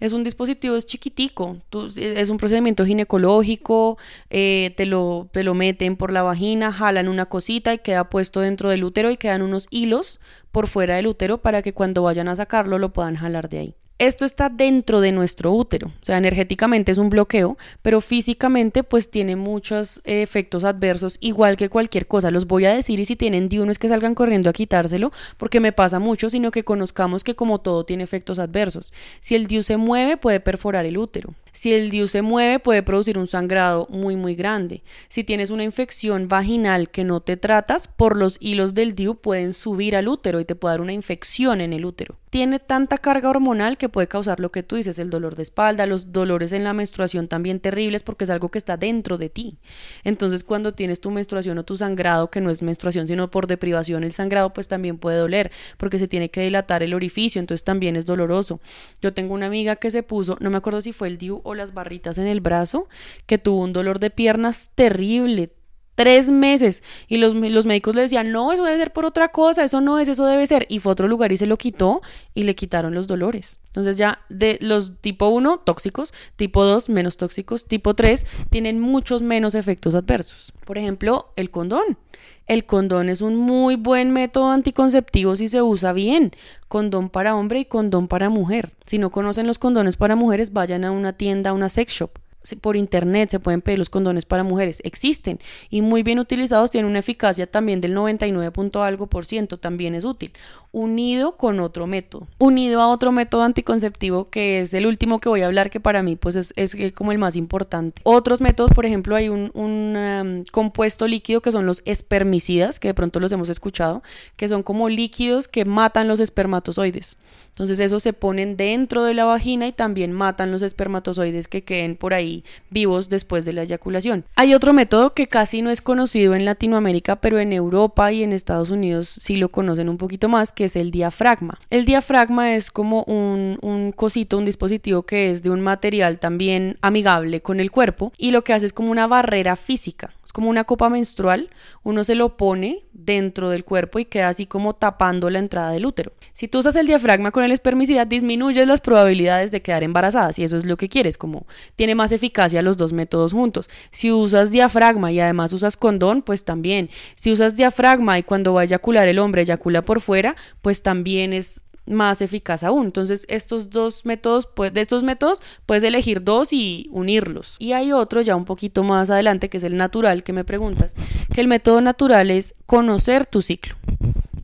[0.00, 1.58] Es un dispositivo, es chiquitico,
[1.96, 3.98] es un procedimiento ginecológico,
[4.30, 8.40] eh, te, lo, te lo meten por la vagina, jalan una cosita y queda puesto
[8.40, 10.20] dentro del útero y quedan unos hilos
[10.52, 13.74] por fuera del útero para que cuando vayan a sacarlo lo puedan jalar de ahí.
[13.98, 19.08] Esto está dentro de nuestro útero, o sea, energéticamente es un bloqueo, pero físicamente pues
[19.08, 22.32] tiene muchos efectos adversos, igual que cualquier cosa.
[22.32, 25.12] Los voy a decir y si tienen de uno es que salgan corriendo a quitárselo,
[25.36, 28.92] porque me pasa mucho, sino que conozcamos que como todo tiene efectos adversos.
[29.20, 31.32] Si el DIU se mueve puede perforar el útero.
[31.54, 34.82] Si el DIU se mueve, puede producir un sangrado muy, muy grande.
[35.08, 39.54] Si tienes una infección vaginal que no te tratas, por los hilos del DIU pueden
[39.54, 43.30] subir al útero y te puede dar una infección en el útero tiene tanta carga
[43.30, 46.64] hormonal que puede causar lo que tú dices, el dolor de espalda, los dolores en
[46.64, 49.56] la menstruación también terribles porque es algo que está dentro de ti.
[50.02, 54.02] Entonces cuando tienes tu menstruación o tu sangrado, que no es menstruación sino por deprivación
[54.02, 57.94] el sangrado, pues también puede doler porque se tiene que dilatar el orificio, entonces también
[57.94, 58.58] es doloroso.
[59.00, 61.54] Yo tengo una amiga que se puso, no me acuerdo si fue el DIU o
[61.54, 62.88] las barritas en el brazo,
[63.26, 65.52] que tuvo un dolor de piernas terrible,
[65.94, 69.64] tres meses y los, los, médicos le decían, no, eso debe ser por otra cosa,
[69.64, 70.66] eso no es, eso debe ser.
[70.68, 72.02] Y fue a otro lugar y se lo quitó
[72.34, 73.60] y le quitaron los dolores.
[73.66, 79.22] Entonces ya de los tipo 1 tóxicos, tipo 2 menos tóxicos, tipo 3 tienen muchos
[79.22, 80.52] menos efectos adversos.
[80.64, 81.98] Por ejemplo, el condón.
[82.46, 86.32] El condón es un muy buen método anticonceptivo si se usa bien.
[86.68, 88.72] Condón para hombre y condón para mujer.
[88.84, 92.18] Si no conocen los condones para mujeres, vayan a una tienda, a una sex shop
[92.60, 95.38] por internet se pueden pedir los condones para mujeres, existen
[95.70, 100.04] y muy bien utilizados tienen una eficacia también del 99 algo por ciento, también es
[100.04, 100.32] útil,
[100.72, 105.42] unido con otro método, unido a otro método anticonceptivo que es el último que voy
[105.42, 108.02] a hablar que para mí pues es, es como el más importante.
[108.04, 112.94] Otros métodos, por ejemplo, hay un, un compuesto líquido que son los espermicidas, que de
[112.94, 114.02] pronto los hemos escuchado,
[114.36, 117.16] que son como líquidos que matan los espermatozoides.
[117.54, 121.94] Entonces esos se ponen dentro de la vagina y también matan los espermatozoides que queden
[121.94, 124.24] por ahí vivos después de la eyaculación.
[124.34, 128.32] Hay otro método que casi no es conocido en Latinoamérica, pero en Europa y en
[128.32, 131.60] Estados Unidos sí lo conocen un poquito más, que es el diafragma.
[131.70, 136.76] El diafragma es como un, un cosito, un dispositivo que es de un material también
[136.80, 140.64] amigable con el cuerpo y lo que hace es como una barrera física como una
[140.64, 141.48] copa menstrual,
[141.84, 145.86] uno se lo pone dentro del cuerpo y queda así como tapando la entrada del
[145.86, 146.12] útero.
[146.32, 150.42] Si tú usas el diafragma con el espermicida, disminuyes las probabilidades de quedar embarazadas y
[150.42, 153.70] eso es lo que quieres, como tiene más eficacia los dos métodos juntos.
[153.92, 156.90] Si usas diafragma y además usas condón, pues también.
[157.14, 161.32] Si usas diafragma y cuando va a eyacular el hombre eyacula por fuera, pues también
[161.32, 162.86] es más eficaz aún.
[162.86, 167.56] Entonces, estos dos métodos, pues, de estos métodos puedes elegir dos y unirlos.
[167.58, 170.94] Y hay otro ya un poquito más adelante, que es el natural, que me preguntas,
[171.32, 173.76] que el método natural es conocer tu ciclo.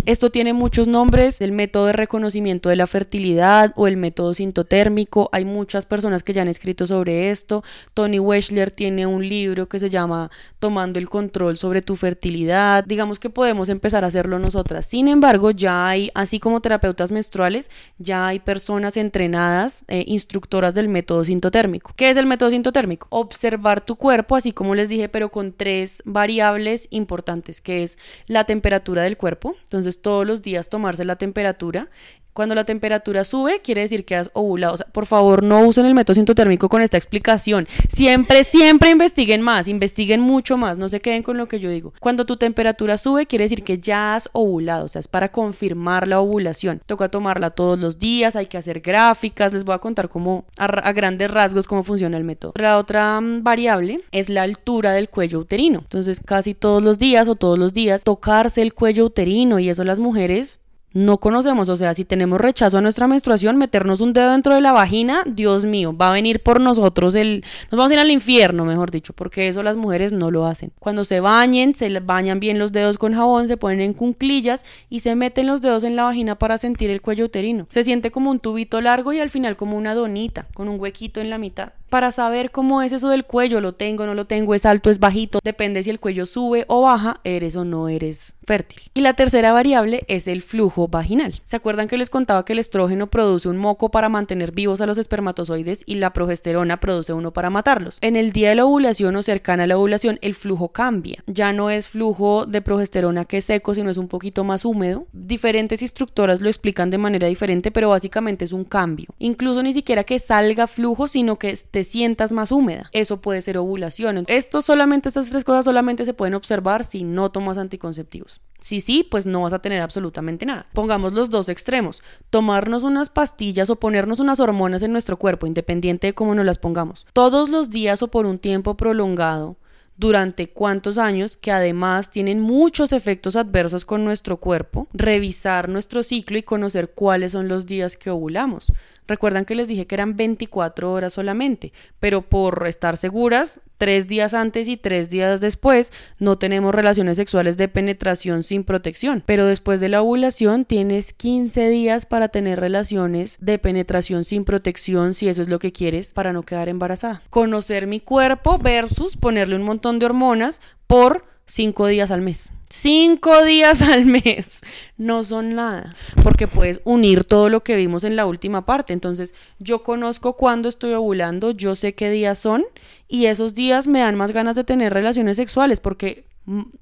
[0.07, 5.29] Esto tiene muchos nombres, el método de reconocimiento de la fertilidad o el método sintotérmico.
[5.31, 7.63] Hay muchas personas que ya han escrito sobre esto.
[7.93, 12.85] Tony Weschler tiene un libro que se llama Tomando el control sobre tu fertilidad.
[12.85, 14.87] Digamos que podemos empezar a hacerlo nosotras.
[14.87, 20.89] Sin embargo, ya hay, así como terapeutas menstruales, ya hay personas entrenadas, eh, instructoras del
[20.89, 21.93] método sintotérmico.
[21.95, 23.07] ¿Qué es el método sintotérmico?
[23.11, 28.45] Observar tu cuerpo, así como les dije, pero con tres variables importantes, que es la
[28.45, 29.55] temperatura del cuerpo.
[29.65, 31.91] Entonces, todos los días tomarse la temperatura
[32.33, 34.75] cuando la temperatura sube, quiere decir que has ovulado.
[34.75, 37.67] O sea, por favor, no usen el método sintotérmico con esta explicación.
[37.89, 41.93] Siempre, siempre investiguen más, investiguen mucho más, no se queden con lo que yo digo.
[42.01, 46.09] Cuando tu temperatura sube, quiere decir que ya has ovulado, o sea, es para confirmar
[46.09, 46.81] la ovulación.
[46.87, 50.93] Toca tomarla todos los días, hay que hacer gráficas, les voy a contar cómo, a,
[50.93, 52.53] grandes rasgos, cómo funciona el método.
[52.57, 55.81] La otra mm, variable es la altura del cuello uterino.
[55.81, 59.85] Entonces, casi todos los días o todos los días, tocarse el cuello uterino y eso
[59.85, 60.61] las mujeres
[60.93, 64.61] no conocemos, o sea, si tenemos rechazo a nuestra menstruación, meternos un dedo dentro de
[64.61, 67.45] la vagina, Dios mío, va a venir por nosotros el...
[67.71, 70.73] Nos vamos a ir al infierno, mejor dicho, porque eso las mujeres no lo hacen.
[70.79, 75.01] Cuando se bañen, se bañan bien los dedos con jabón, se ponen en cunclillas y
[75.01, 77.67] se meten los dedos en la vagina para sentir el cuello uterino.
[77.71, 81.21] Se siente como un tubito largo y al final como una donita, con un huequito
[81.21, 84.55] en la mitad para saber cómo es eso del cuello, lo tengo, no lo tengo,
[84.55, 88.35] es alto, es bajito, depende si el cuello sube o baja, eres o no eres
[88.45, 88.91] fértil.
[88.95, 91.41] Y la tercera variable es el flujo vaginal.
[91.45, 94.87] ¿Se acuerdan que les contaba que el estrógeno produce un moco para mantener vivos a
[94.87, 97.99] los espermatozoides y la progesterona produce uno para matarlos?
[98.01, 101.23] En el día de la ovulación o cercana a la ovulación, el flujo cambia.
[101.27, 105.07] Ya no es flujo de progesterona que es seco, sino es un poquito más húmedo.
[105.13, 109.09] Diferentes instructoras lo explican de manera diferente, pero básicamente es un cambio.
[109.19, 112.89] Incluso ni siquiera que salga flujo, sino que esté sientas más húmeda.
[112.93, 114.25] Eso puede ser ovulación.
[114.27, 118.41] Esto solamente, estas tres cosas solamente se pueden observar si no tomas anticonceptivos.
[118.61, 120.67] Si sí, pues no vas a tener absolutamente nada.
[120.75, 122.03] Pongamos los dos extremos.
[122.29, 126.59] Tomarnos unas pastillas o ponernos unas hormonas en nuestro cuerpo, independiente de cómo nos las
[126.59, 129.57] pongamos, todos los días o por un tiempo prolongado,
[129.97, 136.39] durante cuántos años, que además tienen muchos efectos adversos con nuestro cuerpo, revisar nuestro ciclo
[136.39, 138.73] y conocer cuáles son los días que ovulamos.
[139.07, 144.35] Recuerdan que les dije que eran 24 horas solamente, pero por estar seguras, tres días
[144.35, 149.23] antes y tres días después no tenemos relaciones sexuales de penetración sin protección.
[149.25, 155.15] Pero después de la ovulación tienes 15 días para tener relaciones de penetración sin protección
[155.15, 157.23] si eso es lo que quieres para no quedar embarazada.
[157.31, 162.53] Conocer mi cuerpo versus ponerle un montón de hormonas por cinco días al mes.
[162.69, 164.61] Cinco días al mes
[164.97, 168.93] no son nada, porque puedes unir todo lo que vimos en la última parte.
[168.93, 172.65] Entonces, yo conozco cuándo estoy ovulando, yo sé qué días son,
[173.09, 176.25] y esos días me dan más ganas de tener relaciones sexuales, porque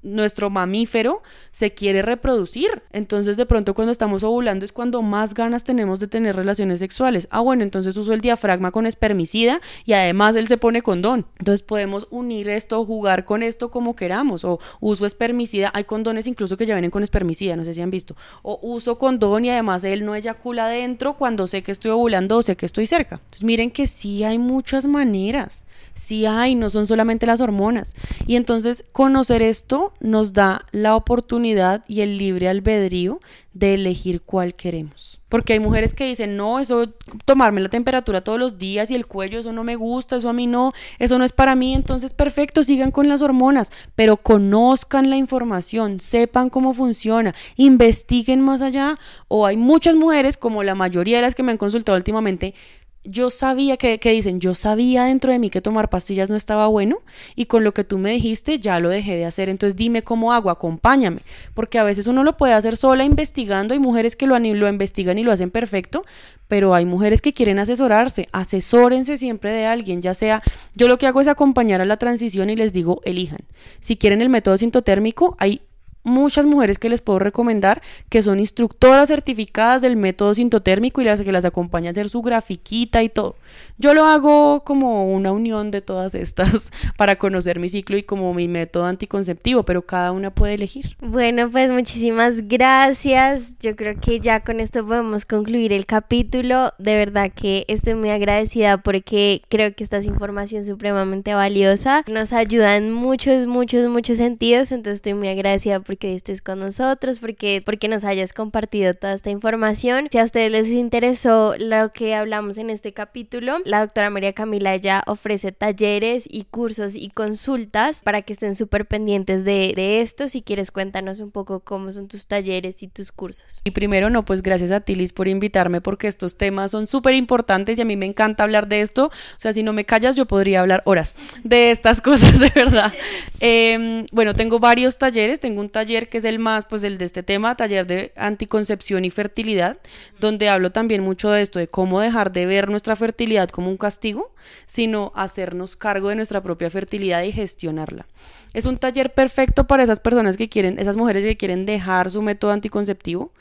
[0.01, 2.83] nuestro mamífero se quiere reproducir.
[2.91, 7.27] Entonces, de pronto, cuando estamos ovulando es cuando más ganas tenemos de tener relaciones sexuales.
[7.31, 11.25] Ah, bueno, entonces uso el diafragma con espermicida y además él se pone condón.
[11.37, 14.43] Entonces, podemos unir esto, jugar con esto como queramos.
[14.43, 15.71] O uso espermicida.
[15.73, 18.15] Hay condones incluso que ya vienen con espermicida, no sé si han visto.
[18.41, 22.43] O uso condón y además él no eyacula adentro cuando sé que estoy ovulando o
[22.43, 23.15] sé que estoy cerca.
[23.15, 25.65] Entonces, miren que sí hay muchas maneras.
[25.93, 27.95] Sí hay, no son solamente las hormonas.
[28.25, 29.58] Y entonces, conocer esto
[29.99, 33.19] nos da la oportunidad y el libre albedrío
[33.53, 35.19] de elegir cuál queremos.
[35.27, 36.89] Porque hay mujeres que dicen, no, eso,
[37.25, 40.33] tomarme la temperatura todos los días y el cuello, eso no me gusta, eso a
[40.33, 45.09] mí no, eso no es para mí, entonces perfecto, sigan con las hormonas, pero conozcan
[45.09, 48.97] la información, sepan cómo funciona, investiguen más allá,
[49.27, 52.55] o hay muchas mujeres, como la mayoría de las que me han consultado últimamente,
[53.03, 56.97] yo sabía que, dicen, yo sabía dentro de mí que tomar pastillas no estaba bueno
[57.35, 60.33] y con lo que tú me dijiste ya lo dejé de hacer, entonces dime cómo
[60.33, 61.21] hago, acompáñame,
[61.53, 65.17] porque a veces uno lo puede hacer sola investigando, hay mujeres que lo, lo investigan
[65.17, 66.05] y lo hacen perfecto,
[66.47, 70.43] pero hay mujeres que quieren asesorarse, asesórense siempre de alguien, ya sea,
[70.75, 73.39] yo lo que hago es acompañar a la transición y les digo, elijan,
[73.79, 75.61] si quieren el método sintotérmico, hay
[76.03, 81.21] muchas mujeres que les puedo recomendar que son instructoras certificadas del método sintotérmico y las
[81.21, 83.35] que las acompañan a hacer su grafiquita y todo.
[83.77, 88.33] Yo lo hago como una unión de todas estas para conocer mi ciclo y como
[88.33, 90.97] mi método anticonceptivo, pero cada una puede elegir.
[91.01, 93.55] Bueno, pues muchísimas gracias.
[93.59, 96.73] Yo creo que ya con esto podemos concluir el capítulo.
[96.77, 102.03] De verdad que estoy muy agradecida porque creo que esta es información supremamente valiosa.
[102.07, 104.71] Nos ayuda en muchos, muchos, muchos sentidos.
[104.71, 109.31] Entonces estoy muy agradecida porque estés con nosotros, porque, porque nos hayas compartido toda esta
[109.31, 110.07] información.
[110.11, 114.75] Si a ustedes les interesó lo que hablamos en este capítulo, la doctora María Camila
[114.75, 120.27] ya ofrece talleres y cursos y consultas para que estén súper pendientes de, de esto.
[120.27, 123.59] Si quieres, cuéntanos un poco cómo son tus talleres y tus cursos.
[123.63, 127.79] Y primero, no, pues gracias a Tilis por invitarme porque estos temas son súper importantes
[127.79, 129.05] y a mí me encanta hablar de esto.
[129.07, 132.93] O sea, si no me callas, yo podría hablar horas de estas cosas, de verdad.
[133.39, 135.39] eh, bueno, tengo varios talleres.
[135.39, 139.05] Tengo un taller que es el más, pues el de este tema, taller de anticoncepción
[139.05, 139.77] y fertilidad,
[140.19, 143.77] donde hablo también mucho de esto, de cómo dejar de ver nuestra fertilidad como un
[143.77, 144.33] castigo,
[144.65, 148.07] sino hacernos cargo de nuestra propia fertilidad y gestionarla.
[148.53, 152.21] Es un taller perfecto para esas personas que quieren, esas mujeres que quieren dejar su
[152.21, 153.31] método anticonceptivo,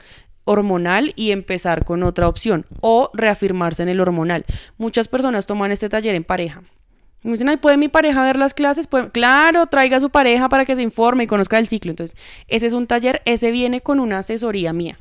[0.44, 4.46] hormonal y empezar con otra opción o reafirmarse en el hormonal.
[4.78, 6.62] Muchas personas toman este taller en pareja
[7.22, 8.86] me dicen, ¿puede mi pareja ver las clases?
[8.86, 11.90] Pues, claro, traiga a su pareja para que se informe y conozca el ciclo.
[11.90, 14.98] Entonces, ese es un taller, ese viene con una asesoría mía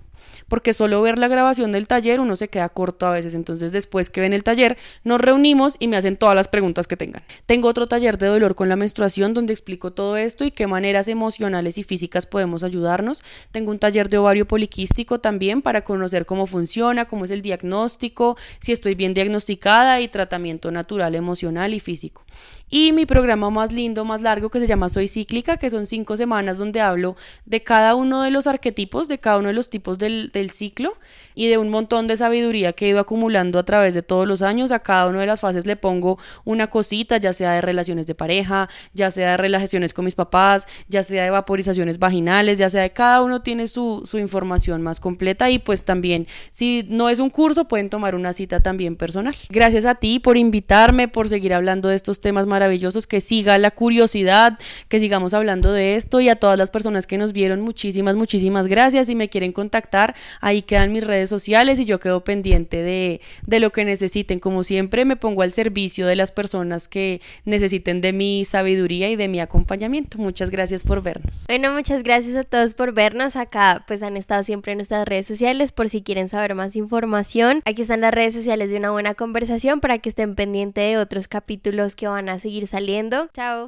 [0.48, 3.34] porque solo ver la grabación del taller uno se queda corto a veces.
[3.34, 6.98] Entonces, después que ven el taller, nos reunimos y me hacen todas las preguntas que
[6.98, 7.24] tengan.
[7.46, 11.08] Tengo otro taller de dolor con la menstruación donde explico todo esto y qué maneras
[11.08, 13.24] emocionales y físicas podemos ayudarnos.
[13.52, 18.38] Tengo un taller de ovario poliquístico también para conocer cómo funciona, cómo es el diagnóstico,
[18.60, 22.24] si estoy bien diagnosticada y tratamiento natural, emocional y físico.
[22.70, 26.18] Y mi programa más lindo, más largo, que se llama Soy Cíclica, que son cinco
[26.18, 27.16] semanas donde hablo
[27.46, 30.98] de cada uno de los arquetipos, de cada uno de los tipos del, del ciclo
[31.34, 34.42] y de un montón de sabiduría que he ido acumulando a través de todos los
[34.42, 34.72] años.
[34.72, 38.16] A cada una de las fases le pongo una cosita, ya sea de relaciones de
[38.16, 42.82] pareja, ya sea de relaciones con mis papás, ya sea de vaporizaciones vaginales, ya sea
[42.82, 47.20] de cada uno tiene su, su información más completa y pues también si no es
[47.20, 49.36] un curso pueden tomar una cita también personal.
[49.50, 53.70] Gracias a ti por invitarme, por seguir hablando de estos temas maravillosos, que siga la
[53.70, 58.16] curiosidad, que sigamos hablando de esto y a todas las personas que nos vieron muchísimas,
[58.16, 59.06] muchísimas gracias.
[59.06, 63.60] Si me quieren contactar, ahí quedan mis redes sociales y yo quedo pendiente de, de
[63.60, 64.40] lo que necesiten.
[64.40, 69.16] Como siempre, me pongo al servicio de las personas que necesiten de mi sabiduría y
[69.16, 70.18] de mi acompañamiento.
[70.18, 71.46] Muchas gracias por vernos.
[71.48, 73.36] Bueno, muchas gracias a todos por vernos.
[73.36, 77.62] Acá pues han estado siempre en nuestras redes sociales por si quieren saber más información.
[77.66, 81.28] Aquí están las redes sociales de una buena conversación para que estén pendientes de otros
[81.28, 83.30] capítulos que van a seguir saliendo.
[83.34, 83.68] Chao.